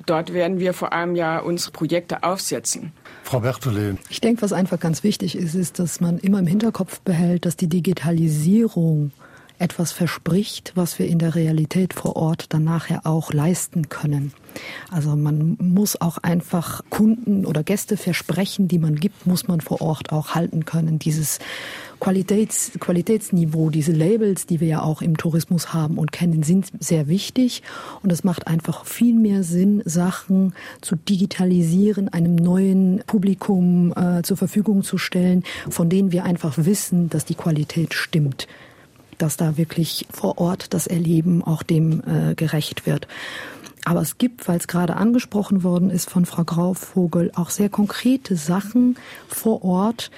[0.06, 2.92] Dort werden wir vor allem ja unsere Projekte aufsetzen.
[3.24, 3.98] Frau Bertole.
[4.08, 7.56] Ich denke, was einfach ganz wichtig ist, ist, dass man immer im Hinterkopf behält, dass
[7.56, 9.12] die Digitalisierung
[9.58, 14.32] etwas verspricht, was wir in der Realität vor Ort dann nachher auch leisten können.
[14.90, 19.80] Also man muss auch einfach Kunden oder Gäste versprechen, die man gibt, muss man vor
[19.80, 20.98] Ort auch halten können.
[20.98, 21.38] Dieses
[22.00, 27.08] Qualitäts, Qualitätsniveau, diese Labels, die wir ja auch im Tourismus haben und kennen, sind sehr
[27.08, 27.62] wichtig.
[28.02, 34.36] Und es macht einfach viel mehr Sinn, Sachen zu digitalisieren, einem neuen Publikum äh, zur
[34.36, 38.46] Verfügung zu stellen, von denen wir einfach wissen, dass die Qualität stimmt
[39.18, 43.08] dass da wirklich vor Ort das Erleben auch dem äh, gerecht wird.
[43.84, 48.36] Aber es gibt, weil es gerade angesprochen worden ist von Frau Grauvogel, auch sehr konkrete
[48.36, 48.96] Sachen
[49.28, 50.10] vor Ort,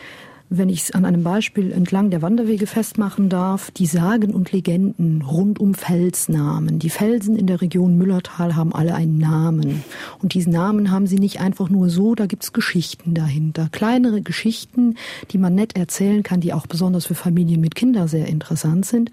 [0.53, 5.23] wenn ich es an einem Beispiel entlang der Wanderwege festmachen darf, die Sagen und Legenden
[5.23, 6.81] rund um Felsnamen.
[6.81, 9.85] Die Felsen in der Region Müllertal haben alle einen Namen.
[10.21, 13.69] Und diesen Namen haben sie nicht einfach nur so, da gibt's Geschichten dahinter.
[13.71, 14.97] Kleinere Geschichten,
[15.31, 19.13] die man nett erzählen kann, die auch besonders für Familien mit Kindern sehr interessant sind.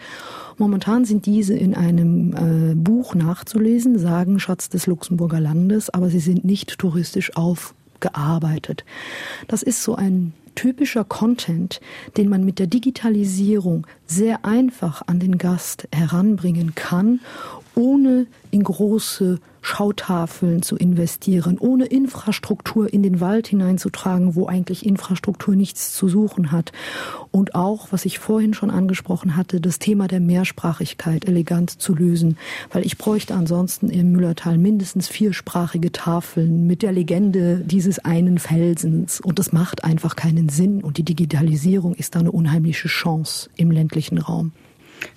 [0.57, 6.19] Momentan sind diese in einem äh, Buch nachzulesen, Sagen Schatz des Luxemburger Landes, aber sie
[6.19, 8.85] sind nicht touristisch aufgearbeitet.
[9.47, 11.79] Das ist so ein typischer Content,
[12.17, 17.21] den man mit der Digitalisierung sehr einfach an den Gast heranbringen kann,
[17.77, 25.55] ohne in große Schautafeln zu investieren, ohne Infrastruktur in den Wald hineinzutragen, wo eigentlich Infrastruktur
[25.55, 26.71] nichts zu suchen hat.
[27.31, 32.37] Und auch, was ich vorhin schon angesprochen hatte, das Thema der Mehrsprachigkeit elegant zu lösen.
[32.71, 39.19] Weil ich bräuchte ansonsten im Müllertal mindestens viersprachige Tafeln mit der Legende dieses einen Felsens.
[39.19, 40.81] Und das macht einfach keinen Sinn.
[40.81, 44.53] Und die Digitalisierung ist da eine unheimliche Chance im ländlichen Raum.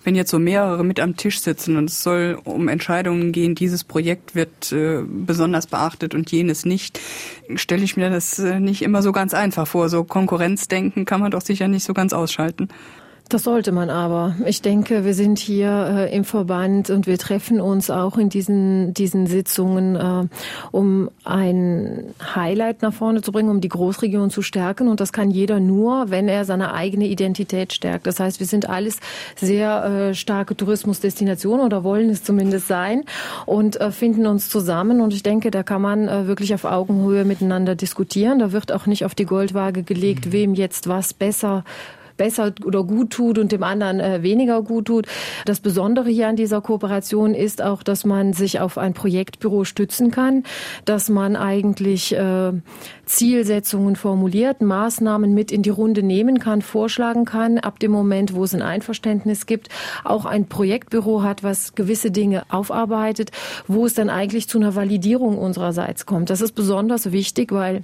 [0.05, 3.85] Wenn jetzt so mehrere mit am Tisch sitzen und es soll um Entscheidungen gehen, dieses
[3.85, 7.01] Projekt wird äh, besonders beachtet und jenes nicht,
[7.55, 9.89] stelle ich mir das äh, nicht immer so ganz einfach vor.
[9.89, 12.69] So Konkurrenzdenken kann man doch sicher nicht so ganz ausschalten.
[13.31, 14.35] Das sollte man aber.
[14.45, 18.93] Ich denke, wir sind hier äh, im Verband und wir treffen uns auch in diesen,
[18.93, 20.27] diesen Sitzungen, äh,
[20.73, 24.89] um ein Highlight nach vorne zu bringen, um die Großregion zu stärken.
[24.89, 28.09] Und das kann jeder nur, wenn er seine eigene Identität stärkt.
[28.09, 28.99] Das heißt, wir sind alles
[29.37, 33.05] sehr äh, starke Tourismusdestinationen oder wollen es zumindest sein
[33.47, 35.01] und äh, finden uns zusammen.
[35.01, 38.41] Und ich denke, da kann man äh, wirklich auf Augenhöhe miteinander diskutieren.
[38.41, 40.33] Da wird auch nicht auf die Goldwaage gelegt, mhm.
[40.33, 41.63] wem jetzt was besser
[42.21, 45.07] besser oder gut tut und dem anderen äh, weniger gut tut.
[45.47, 50.11] Das Besondere hier an dieser Kooperation ist auch, dass man sich auf ein Projektbüro stützen
[50.11, 50.45] kann,
[50.85, 52.53] dass man eigentlich äh,
[53.07, 58.45] Zielsetzungen formuliert, Maßnahmen mit in die Runde nehmen kann, vorschlagen kann, ab dem Moment, wo
[58.45, 59.71] es ein Einverständnis gibt,
[60.05, 63.31] auch ein Projektbüro hat, was gewisse Dinge aufarbeitet,
[63.67, 66.29] wo es dann eigentlich zu einer Validierung unsererseits kommt.
[66.29, 67.83] Das ist besonders wichtig, weil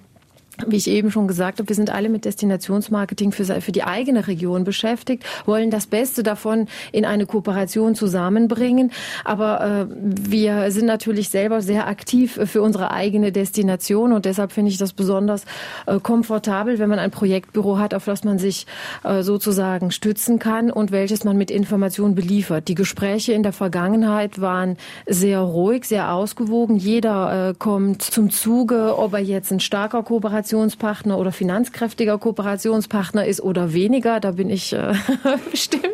[0.66, 4.26] wie ich eben schon gesagt habe, wir sind alle mit Destinationsmarketing für, für die eigene
[4.26, 8.92] Region beschäftigt, wollen das Beste davon in eine Kooperation zusammenbringen.
[9.24, 14.70] Aber äh, wir sind natürlich selber sehr aktiv für unsere eigene Destination und deshalb finde
[14.70, 15.44] ich das besonders
[15.86, 18.66] äh, komfortabel, wenn man ein Projektbüro hat, auf das man sich
[19.04, 22.68] äh, sozusagen stützen kann und welches man mit Informationen beliefert.
[22.68, 26.76] Die Gespräche in der Vergangenheit waren sehr ruhig, sehr ausgewogen.
[26.76, 33.26] Jeder äh, kommt zum Zuge, ob er jetzt ein starker Kooperation Kooperationspartner oder finanzkräftiger Kooperationspartner
[33.26, 34.20] ist oder weniger.
[34.20, 34.94] Da bin ich äh,
[35.50, 35.84] bestimmt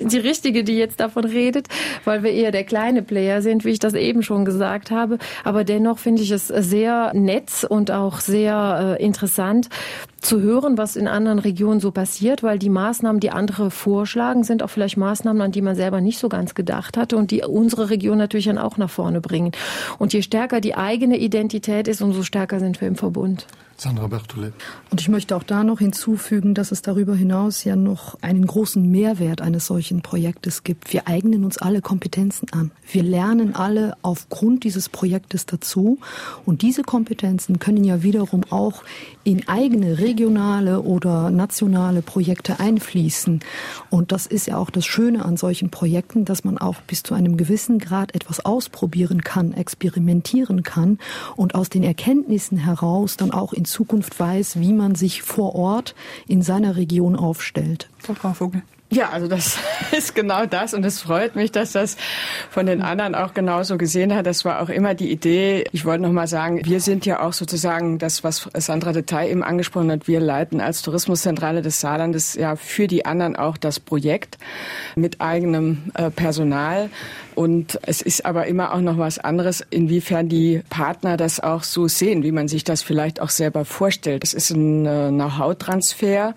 [0.00, 1.68] die Richtige, die jetzt davon redet,
[2.04, 5.18] weil wir eher der kleine Player sind, wie ich das eben schon gesagt habe.
[5.44, 9.68] Aber dennoch finde ich es sehr nett und auch sehr äh, interessant,
[10.20, 14.62] zu hören, was in anderen Regionen so passiert, weil die Maßnahmen, die andere vorschlagen, sind
[14.62, 17.90] auch vielleicht Maßnahmen, an die man selber nicht so ganz gedacht hatte und die unsere
[17.90, 19.52] Region natürlich dann auch nach vorne bringen.
[19.98, 23.46] Und je stärker die eigene Identität ist, umso stärker sind wir im Verbund.
[23.80, 24.52] Sandra Berthollet.
[24.90, 28.90] Und ich möchte auch da noch hinzufügen, dass es darüber hinaus ja noch einen großen
[28.90, 30.92] Mehrwert eines solchen Projektes gibt.
[30.92, 32.72] Wir eignen uns alle Kompetenzen an.
[32.92, 35.98] Wir lernen alle aufgrund dieses Projektes dazu.
[36.44, 38.84] Und diese Kompetenzen können ja wiederum auch
[39.24, 43.40] in eigene regionale oder nationale Projekte einfließen.
[43.88, 47.14] Und das ist ja auch das Schöne an solchen Projekten, dass man auch bis zu
[47.14, 50.98] einem gewissen Grad etwas ausprobieren kann, experimentieren kann
[51.36, 55.94] und aus den Erkenntnissen heraus dann auch in Zukunft weiß, wie man sich vor Ort
[56.26, 57.88] in seiner Region aufstellt.
[57.98, 58.62] Frau Vogel.
[58.92, 59.56] Ja, also das
[59.96, 61.96] ist genau das und es freut mich, dass das
[62.50, 64.26] von den anderen auch genauso gesehen hat.
[64.26, 65.64] Das war auch immer die Idee.
[65.70, 69.44] Ich wollte noch mal sagen, wir sind ja auch sozusagen das, was Sandra Detail eben
[69.44, 70.08] angesprochen hat.
[70.08, 74.38] Wir leiten als Tourismuszentrale des Saarlandes ja für die anderen auch das Projekt
[74.96, 76.90] mit eigenem äh, Personal.
[77.36, 81.86] Und es ist aber immer auch noch was anderes, inwiefern die Partner das auch so
[81.86, 84.24] sehen, wie man sich das vielleicht auch selber vorstellt.
[84.24, 86.34] Es ist ein äh, Know-how-Transfer,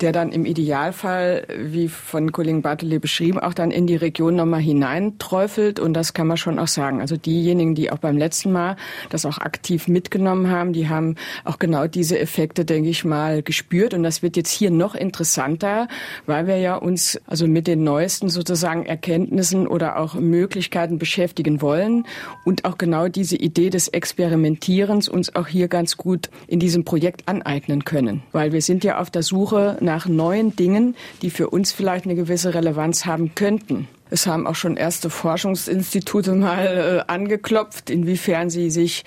[0.00, 4.60] der dann im Idealfall, wie von Kollegen Bartele beschrieben, auch dann in die Region nochmal
[4.60, 5.80] hineinträufelt.
[5.80, 7.00] Und das kann man schon auch sagen.
[7.00, 8.76] Also diejenigen, die auch beim letzten Mal
[9.10, 13.94] das auch aktiv mitgenommen haben, die haben auch genau diese Effekte, denke ich mal, gespürt.
[13.94, 15.88] Und das wird jetzt hier noch interessanter,
[16.26, 22.06] weil wir ja uns also mit den neuesten sozusagen Erkenntnissen oder auch Möglichkeiten beschäftigen wollen
[22.44, 27.28] und auch genau diese Idee des Experimentierens uns auch hier ganz gut in diesem Projekt
[27.28, 28.22] aneignen können.
[28.32, 32.14] Weil wir sind ja auf der Suche nach neuen Dingen, die für uns vielleicht eine
[32.14, 33.88] gewisse Relevanz haben könnten.
[34.08, 39.04] Es haben auch schon erste Forschungsinstitute mal äh, angeklopft, inwiefern sie sich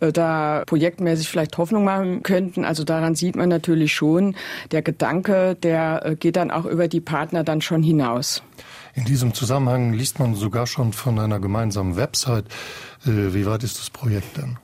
[0.00, 2.64] äh, da projektmäßig vielleicht Hoffnung machen könnten.
[2.64, 4.36] Also daran sieht man natürlich schon,
[4.70, 8.42] der Gedanke, der äh, geht dann auch über die Partner dann schon hinaus.
[8.94, 12.44] In diesem Zusammenhang liest man sogar schon von einer gemeinsamen Website.
[13.06, 14.58] Äh, wie weit ist das Projekt denn?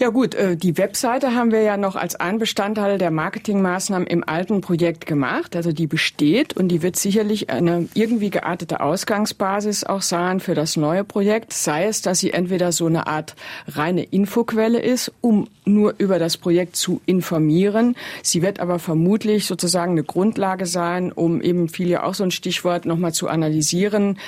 [0.00, 4.22] Ja gut, äh, die Webseite haben wir ja noch als ein Bestandteil der Marketingmaßnahmen im
[4.22, 5.56] alten Projekt gemacht.
[5.56, 10.76] Also die besteht und die wird sicherlich eine irgendwie geartete Ausgangsbasis auch sein für das
[10.76, 11.52] neue Projekt.
[11.52, 13.34] Sei es, dass sie entweder so eine Art
[13.66, 17.96] reine Infoquelle ist, um nur über das Projekt zu informieren.
[18.22, 22.30] Sie wird aber vermutlich sozusagen eine Grundlage sein, um eben viel ja auch so ein
[22.30, 24.18] Stichwort nochmal zu analysieren.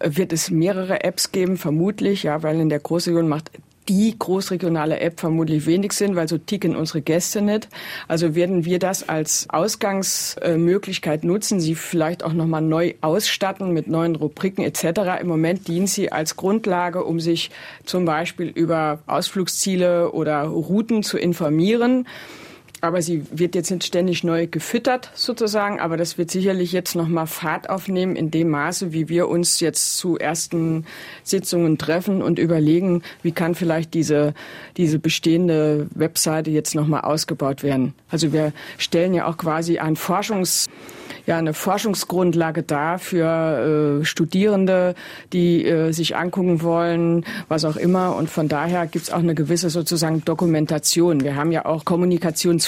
[0.00, 1.56] Wird es mehrere Apps geben?
[1.56, 3.52] Vermutlich, ja, weil in der Großregion macht
[3.88, 7.68] die großregionale App vermutlich wenig Sinn, weil so ticken unsere Gäste nicht.
[8.08, 14.16] Also werden wir das als Ausgangsmöglichkeit nutzen, sie vielleicht auch nochmal neu ausstatten mit neuen
[14.16, 15.20] Rubriken etc.
[15.20, 17.50] Im Moment dient sie als Grundlage, um sich
[17.84, 22.06] zum Beispiel über Ausflugsziele oder Routen zu informieren.
[22.84, 27.26] Aber sie wird jetzt nicht ständig neu gefüttert sozusagen, aber das wird sicherlich jetzt nochmal
[27.26, 30.84] Fahrt aufnehmen in dem Maße, wie wir uns jetzt zu ersten
[31.22, 34.34] Sitzungen treffen und überlegen, wie kann vielleicht diese,
[34.76, 37.94] diese bestehende Webseite jetzt nochmal ausgebaut werden.
[38.10, 40.66] Also wir stellen ja auch quasi ein Forschungs
[41.26, 44.94] ja eine Forschungsgrundlage da für äh, Studierende,
[45.32, 48.16] die äh, sich angucken wollen, was auch immer.
[48.16, 51.22] Und von daher gibt es auch eine gewisse sozusagen Dokumentation.
[51.22, 51.84] Wir haben ja auch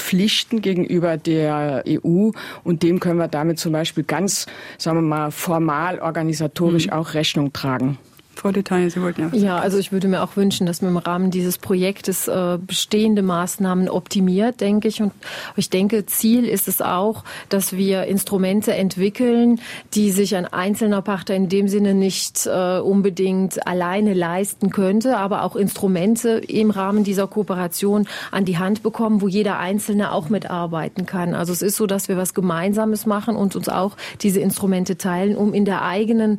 [0.06, 2.30] Kommunikationspflichten gegenüber der EU
[2.64, 4.46] und dem können wir damit zum Beispiel ganz,
[4.78, 6.92] sagen wir mal, formal organisatorisch mhm.
[6.92, 7.98] auch Rechnung tragen.
[8.36, 9.38] Frau Detail, Sie wollten ja.
[9.38, 13.22] Ja, also ich würde mir auch wünschen, dass man im Rahmen dieses Projektes äh, bestehende
[13.22, 15.00] Maßnahmen optimiert, denke ich.
[15.00, 15.12] Und
[15.56, 19.60] ich denke, Ziel ist es auch, dass wir Instrumente entwickeln,
[19.94, 25.42] die sich ein einzelner Partner in dem Sinne nicht äh, unbedingt alleine leisten könnte, aber
[25.42, 31.06] auch Instrumente im Rahmen dieser Kooperation an die Hand bekommen, wo jeder Einzelne auch mitarbeiten
[31.06, 31.34] kann.
[31.34, 35.36] Also es ist so, dass wir was Gemeinsames machen und uns auch diese Instrumente teilen,
[35.36, 36.38] um in der eigenen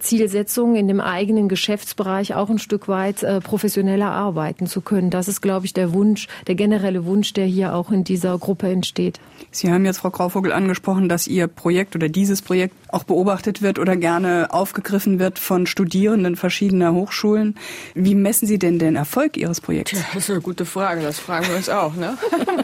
[0.00, 5.10] Zielsetzung in dem eigenen Geschäftsbereich auch ein Stück weit äh, professioneller arbeiten zu können.
[5.10, 8.68] Das ist, glaube ich, der Wunsch, der generelle Wunsch, der hier auch in dieser Gruppe
[8.68, 9.20] entsteht.
[9.50, 13.78] Sie haben jetzt, Frau Grauvogel, angesprochen, dass Ihr Projekt oder dieses Projekt auch beobachtet wird
[13.78, 17.56] oder gerne aufgegriffen wird von Studierenden verschiedener Hochschulen.
[17.94, 19.92] Wie messen Sie denn den Erfolg Ihres Projekts?
[19.92, 21.02] Ja, das ist eine gute Frage.
[21.02, 21.94] Das fragen wir uns auch.
[21.94, 22.16] Ne?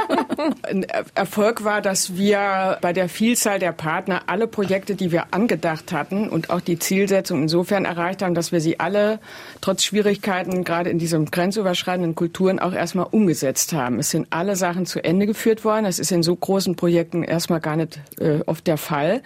[0.62, 0.84] Ein
[1.14, 6.28] Erfolg war, dass wir bei der Vielzahl der Partner alle Projekte, die wir angedacht hatten
[6.28, 9.18] und auch die Zielsetzung insofern erreicht haben, dass wir sie alle
[9.60, 13.98] trotz Schwierigkeiten gerade in diesen grenzüberschreitenden Kulturen auch erstmal umgesetzt haben.
[13.98, 15.84] Es sind alle Sachen zu Ende geführt worden.
[15.84, 19.22] Das ist in so großen Projekten erstmal gar nicht äh, oft der Fall,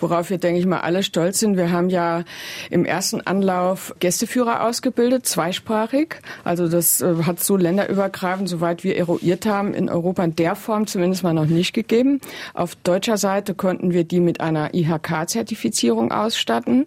[0.00, 1.56] worauf wir denke ich mal, alle stolz sind.
[1.56, 2.24] Wir haben ja
[2.70, 6.16] im ersten Anlauf Gästeführer ausgebildet, zweisprachig.
[6.44, 10.86] Also das äh, hat so länderübergreifend, soweit wir eruiert haben, in Europa in der Form
[10.86, 12.20] zumindest mal noch nicht gegeben.
[12.52, 16.86] Auf deutscher Seite konnten wir die mit einer IHK-Zertifizierung ausstatten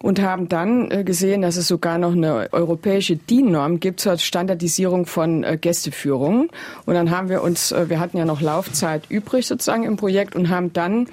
[0.00, 5.06] und haben dann äh, gesehen, dass es sogar noch eine europäische DIN-Norm gibt zur Standardisierung
[5.06, 6.50] von äh, Gästeführungen.
[6.86, 10.48] Und dann haben wir uns, wir hatten ja noch Laufzeit übrig sozusagen im Projekt und
[10.48, 11.08] haben dann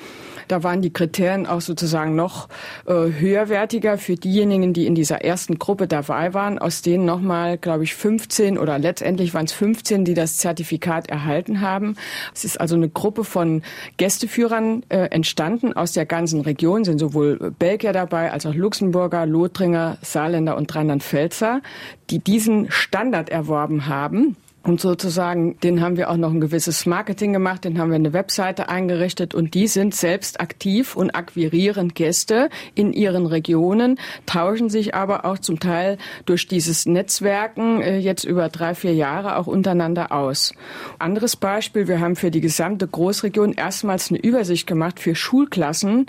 [0.48, 2.48] da waren die Kriterien auch sozusagen noch
[2.86, 7.84] äh, höherwertiger für diejenigen, die in dieser ersten Gruppe dabei waren, aus denen nochmal, glaube
[7.84, 11.96] ich, 15 oder letztendlich waren es 15, die das Zertifikat erhalten haben.
[12.34, 13.62] Es ist also eine Gruppe von
[13.98, 19.98] Gästeführern äh, entstanden aus der ganzen Region, sind sowohl Belgier dabei als auch Luxemburger, Lothringer,
[20.02, 21.62] Saarländer und Rheinland-Pfälzer,
[22.10, 27.34] die diesen Standard erworben haben und sozusagen, den haben wir auch noch ein gewisses Marketing
[27.34, 32.50] gemacht, den haben wir eine Webseite eingerichtet und die sind selbst aktiv und akquirieren Gäste
[32.74, 38.50] in ihren Regionen, tauschen sich aber auch zum Teil durch dieses Netzwerken äh, jetzt über
[38.50, 40.54] drei, vier Jahre auch untereinander aus.
[40.98, 46.08] Anderes Beispiel, wir haben für die gesamte Großregion erstmals eine Übersicht gemacht für Schulklassen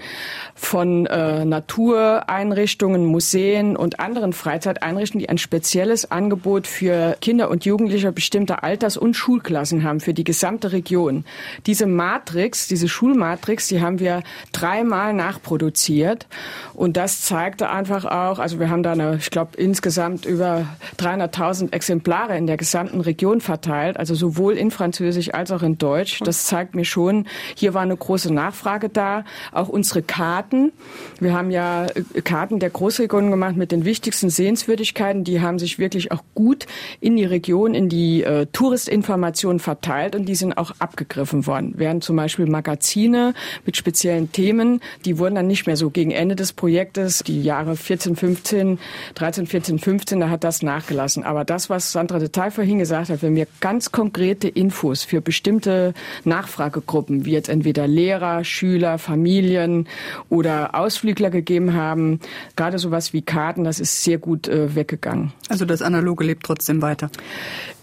[0.55, 8.13] von äh, Natureinrichtungen, Museen und anderen Freizeiteinrichtungen, die ein spezielles Angebot für Kinder und Jugendliche
[8.13, 11.25] bestimmt bestimmte Alters- und Schulklassen haben für die gesamte Region.
[11.67, 14.23] Diese Matrix, diese Schulmatrix, die haben wir
[14.53, 16.27] dreimal nachproduziert.
[16.75, 20.67] Und das zeigte einfach auch, also wir haben da eine, ich glaube, insgesamt über
[20.99, 26.21] 300.000 Exemplare in der gesamten Region verteilt, also sowohl in Französisch als auch in Deutsch.
[26.21, 27.27] Das zeigt mir schon,
[27.57, 29.25] hier war eine große Nachfrage da.
[29.53, 30.73] Auch unsere Karten.
[31.19, 35.25] Wir haben ja äh, Karten der Großregion gemacht mit den wichtigsten Sehenswürdigkeiten.
[35.25, 36.67] Die haben sich wirklich auch gut
[37.01, 41.75] in die Region, in die Touristinformationen verteilt und die sind auch abgegriffen worden.
[41.77, 43.33] Während zum Beispiel Magazine
[43.65, 47.77] mit speziellen Themen, die wurden dann nicht mehr so gegen Ende des Projektes, die Jahre
[47.77, 48.79] 14, 15,
[49.15, 51.25] 13, 14, 15, da hat das nachgelassen.
[51.25, 55.95] Aber das, was Sandra Detail vorhin gesagt hat, wenn wir ganz konkrete Infos für bestimmte
[56.25, 59.89] Nachfragegruppen, wie jetzt entweder Lehrer, Schüler, Familien
[60.29, 62.21] oder Ausflügler gegeben haben,
[62.57, 65.33] gerade sowas wie Karten, das ist sehr gut äh, weggegangen.
[65.49, 67.11] Also das Analoge lebt trotzdem weiter.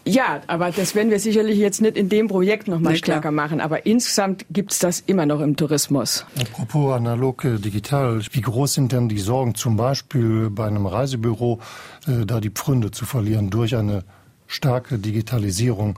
[0.06, 3.62] Ja, aber das werden wir sicherlich jetzt nicht in dem Projekt noch mal stärker machen.
[3.62, 6.26] Aber insgesamt gibt es das immer noch im Tourismus.
[6.40, 11.60] Apropos analog äh, digital, wie groß sind denn die Sorgen zum Beispiel bei einem Reisebüro,
[12.08, 14.04] äh, da die Pfründe zu verlieren durch eine
[14.48, 15.98] starke Digitalisierung?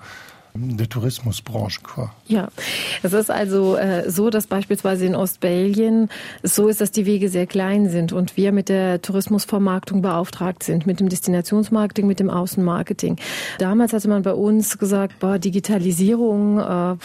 [0.55, 1.81] Der Tourismusbranche.
[2.27, 2.47] Ja,
[3.03, 6.09] es ist also äh, so, dass beispielsweise in Ostbelgien
[6.43, 10.63] es so ist, dass die Wege sehr klein sind und wir mit der Tourismusvermarktung beauftragt
[10.63, 13.17] sind, mit dem Destinationsmarketing, mit dem Außenmarketing.
[13.59, 16.95] Damals hatte man bei uns gesagt, boah, Digitalisierung, äh,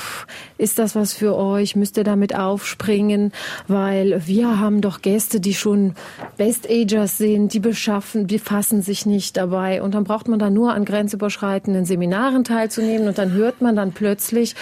[0.56, 1.74] ist das was für euch?
[1.74, 3.32] Müsst ihr damit aufspringen?
[3.66, 5.94] Weil wir haben doch Gäste, die schon
[6.36, 10.84] Best-Agers sind, die beschaffen, befassen sich nicht dabei und dann braucht man da nur an
[10.84, 14.54] grenzüberschreitenden Seminaren teilzunehmen und dann hört man dann plötzlich,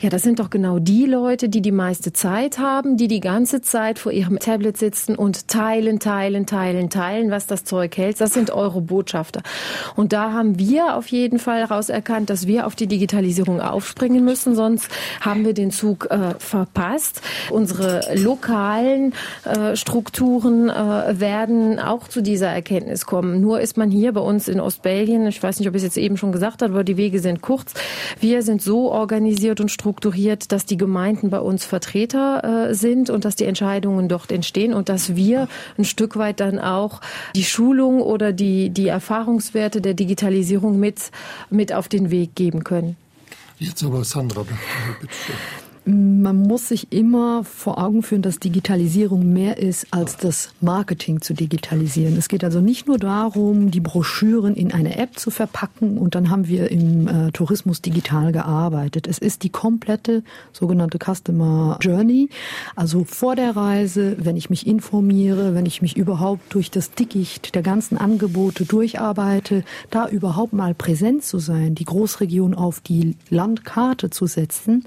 [0.00, 3.62] ja, das sind doch genau die Leute, die die meiste Zeit haben, die die ganze
[3.62, 8.20] Zeit vor ihrem Tablet sitzen und teilen, teilen, teilen, teilen, was das Zeug hält.
[8.20, 9.42] Das sind eure Botschafter.
[9.96, 14.54] Und da haben wir auf jeden Fall rauserkannt, dass wir auf die Digitalisierung aufspringen müssen,
[14.54, 14.88] sonst
[15.20, 17.22] haben wir den Zug äh, verpasst.
[17.50, 19.14] Unsere lokalen
[19.44, 23.40] äh, Strukturen äh, werden auch zu dieser Erkenntnis kommen.
[23.40, 25.96] Nur ist man hier bei uns in Ostbelgien, ich weiß nicht, ob ich es jetzt
[25.96, 27.74] eben schon gesagt habe, aber die Wege sind kurz.
[28.24, 33.26] Wir sind so organisiert und strukturiert, dass die Gemeinden bei uns Vertreter äh, sind und
[33.26, 35.46] dass die Entscheidungen dort entstehen und dass wir
[35.76, 37.02] ein Stück weit dann auch
[37.36, 41.10] die Schulung oder die, die Erfahrungswerte der Digitalisierung mit,
[41.50, 42.96] mit auf den Weg geben können.
[43.58, 45.12] Jetzt aber Sandra, bitte.
[45.86, 51.34] Man muss sich immer vor Augen führen, dass Digitalisierung mehr ist, als das Marketing zu
[51.34, 52.16] digitalisieren.
[52.16, 56.30] Es geht also nicht nur darum, die Broschüren in eine App zu verpacken und dann
[56.30, 59.06] haben wir im äh, Tourismus digital gearbeitet.
[59.06, 60.22] Es ist die komplette
[60.52, 62.30] sogenannte Customer Journey.
[62.76, 67.54] Also vor der Reise, wenn ich mich informiere, wenn ich mich überhaupt durch das Dickicht
[67.54, 74.08] der ganzen Angebote durcharbeite, da überhaupt mal präsent zu sein, die Großregion auf die Landkarte
[74.08, 74.86] zu setzen.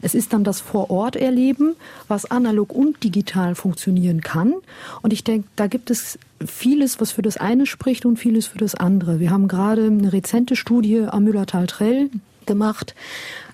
[0.00, 1.76] Es ist dann das vor Ort erleben,
[2.08, 4.54] was analog und digital funktionieren kann.
[5.02, 8.58] Und ich denke, da gibt es vieles, was für das eine spricht und vieles für
[8.58, 9.20] das andere.
[9.20, 12.10] Wir haben gerade eine rezente Studie am Müller-Tal-Trell
[12.46, 12.94] gemacht,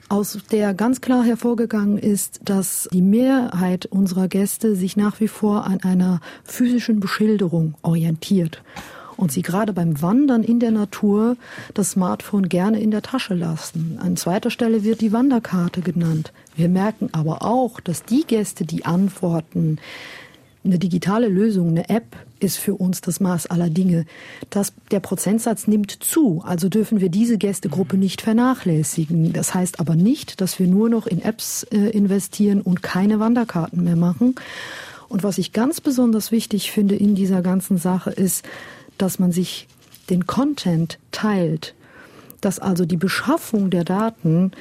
[0.09, 5.65] aus der ganz klar hervorgegangen ist, dass die Mehrheit unserer Gäste sich nach wie vor
[5.67, 8.63] an einer physischen Beschilderung orientiert
[9.17, 11.37] und sie gerade beim Wandern in der Natur
[11.75, 13.99] das Smartphone gerne in der Tasche lassen.
[14.01, 16.33] An zweiter Stelle wird die Wanderkarte genannt.
[16.57, 19.79] Wir merken aber auch, dass die Gäste, die antworten,
[20.67, 24.05] eine digitale Lösung, eine App ist für uns das Maß aller Dinge.
[24.51, 29.33] Das, der Prozentsatz nimmt zu, also dürfen wir diese Gästegruppe nicht vernachlässigen.
[29.33, 33.85] Das heißt aber nicht, dass wir nur noch in Apps äh, investieren und keine Wanderkarten
[33.85, 34.35] mehr machen.
[35.09, 38.45] Und was ich ganz besonders wichtig finde in dieser ganzen Sache ist,
[38.99, 39.69] dass man sich
[40.11, 41.75] den Content teilt,
[42.41, 44.53] dass also die Beschaffung der Daten,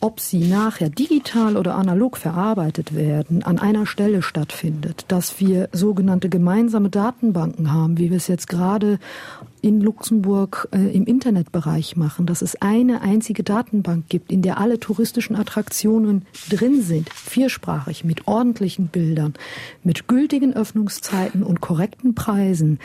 [0.00, 6.28] ob sie nachher digital oder analog verarbeitet werden, an einer Stelle stattfindet, dass wir sogenannte
[6.28, 8.98] gemeinsame Datenbanken haben, wie wir es jetzt gerade
[9.62, 14.80] in Luxemburg äh, im Internetbereich machen, dass es eine einzige Datenbank gibt, in der alle
[14.80, 19.34] touristischen Attraktionen drin sind, viersprachig, mit ordentlichen Bildern,
[19.84, 22.78] mit gültigen Öffnungszeiten und korrekten Preisen.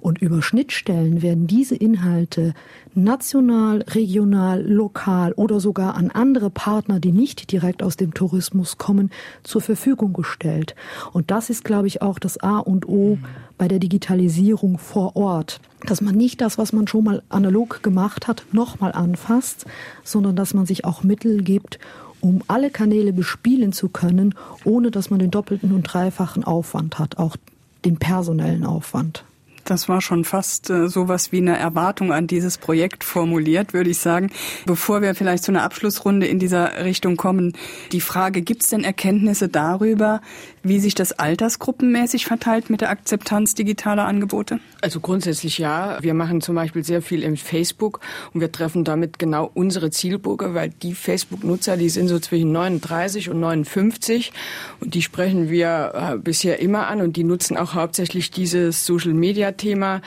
[0.00, 2.54] Und über Schnittstellen werden diese Inhalte
[2.94, 9.10] national, regional, lokal oder sogar an andere Partner, die nicht direkt aus dem Tourismus kommen,
[9.42, 10.74] zur Verfügung gestellt.
[11.12, 13.18] Und das ist, glaube ich, auch das A und O
[13.60, 18.28] bei der Digitalisierung vor Ort dass man nicht das, was man schon mal analog gemacht
[18.28, 19.66] hat, nochmal anfasst,
[20.04, 21.78] sondern dass man sich auch Mittel gibt,
[22.20, 24.34] um alle Kanäle bespielen zu können,
[24.64, 27.36] ohne dass man den doppelten und dreifachen Aufwand hat, auch
[27.84, 29.24] den personellen Aufwand.
[29.64, 33.98] Das war schon fast äh, sowas wie eine Erwartung an dieses Projekt formuliert, würde ich
[33.98, 34.32] sagen.
[34.66, 37.52] Bevor wir vielleicht zu einer Abschlussrunde in dieser Richtung kommen,
[37.92, 40.22] die Frage, gibt es denn Erkenntnisse darüber,
[40.62, 44.60] wie sich das altersgruppenmäßig verteilt mit der Akzeptanz digitaler Angebote?
[44.82, 45.98] Also grundsätzlich ja.
[46.02, 48.00] Wir machen zum Beispiel sehr viel im Facebook
[48.34, 53.30] und wir treffen damit genau unsere Zielgruppe, weil die Facebook-Nutzer, die sind so zwischen 39
[53.30, 54.32] und 59
[54.80, 60.02] und die sprechen wir äh, bisher immer an und die nutzen auch hauptsächlich dieses Social-Media-Thema.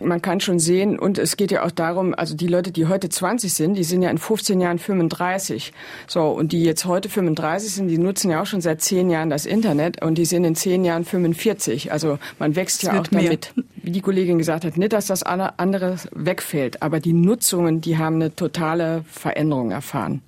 [0.00, 3.08] Man kann schon sehen und es geht ja auch darum, also die Leute, die heute
[3.08, 5.72] 20 sind, die sind ja in 15 Jahren 35.
[6.06, 9.30] So und die jetzt heute 35 sind, die nutzen ja auch schon seit 10 Jahren
[9.30, 10.02] das Internet.
[10.02, 11.92] Und die sind in zehn Jahren 45.
[11.92, 13.52] Also man wächst das ja auch damit.
[13.54, 13.64] Mehr.
[13.76, 18.16] Wie die Kollegin gesagt hat, nicht, dass das andere wegfällt, aber die Nutzungen, die haben
[18.16, 20.20] eine totale Veränderung erfahren.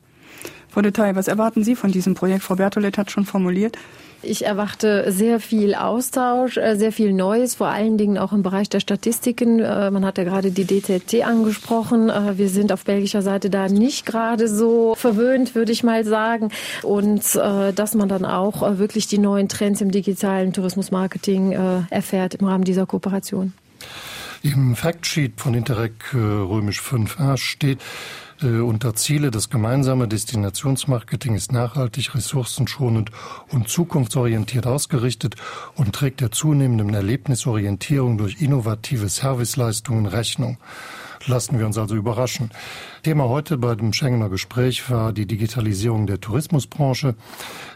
[0.68, 2.42] Frau Detail, was erwarten Sie von diesem Projekt?
[2.42, 3.76] Frau Bertolet hat schon formuliert.
[4.22, 8.68] Ich erwarte sehr viel Austausch, äh, sehr viel Neues, vor allen Dingen auch im Bereich
[8.68, 9.60] der Statistiken.
[9.60, 12.10] Äh, man hat ja gerade die DZT angesprochen.
[12.10, 16.50] Äh, wir sind auf belgischer Seite da nicht gerade so verwöhnt, würde ich mal sagen.
[16.82, 21.52] Und dass man dann auch wirklich die neuen Trends im digitalen Tourismusmarketing
[21.90, 23.52] erfährt im Rahmen dieser Kooperation.
[24.42, 27.78] Im Factsheet von Interreg römisch 5a steht,
[28.42, 33.10] äh, unter Ziele das gemeinsame Destinationsmarketing ist nachhaltig, ressourcenschonend
[33.48, 35.36] und zukunftsorientiert ausgerichtet
[35.74, 40.58] und trägt der zunehmenden Erlebnisorientierung durch innovative Serviceleistungen Rechnung.
[41.26, 42.50] Lassen wir uns also überraschen.
[43.02, 47.14] Thema heute bei dem Schengener Gespräch war die Digitalisierung der Tourismusbranche.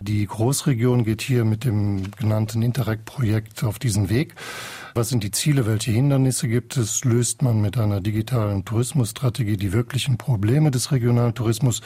[0.01, 4.35] Die Großregion geht hier mit dem genannten Interreg-Projekt auf diesen Weg.
[4.97, 5.67] Was sind die Ziele?
[5.67, 7.05] Welche Hindernisse gibt es?
[7.05, 11.83] Löst man mit einer digitalen Tourismusstrategie die wirklichen Probleme des regionalen Tourismus?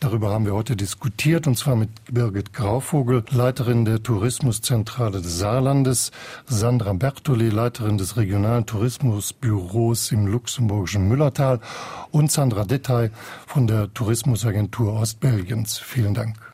[0.00, 6.12] Darüber haben wir heute diskutiert, und zwar mit Birgit Grauvogel, Leiterin der Tourismuszentrale des Saarlandes,
[6.46, 11.60] Sandra Bertoli, Leiterin des regionalen Tourismusbüros im luxemburgischen Müllertal
[12.10, 13.10] und Sandra Detail
[13.46, 15.76] von der Tourismusagentur Ostbelgiens.
[15.76, 16.36] Vielen Dank.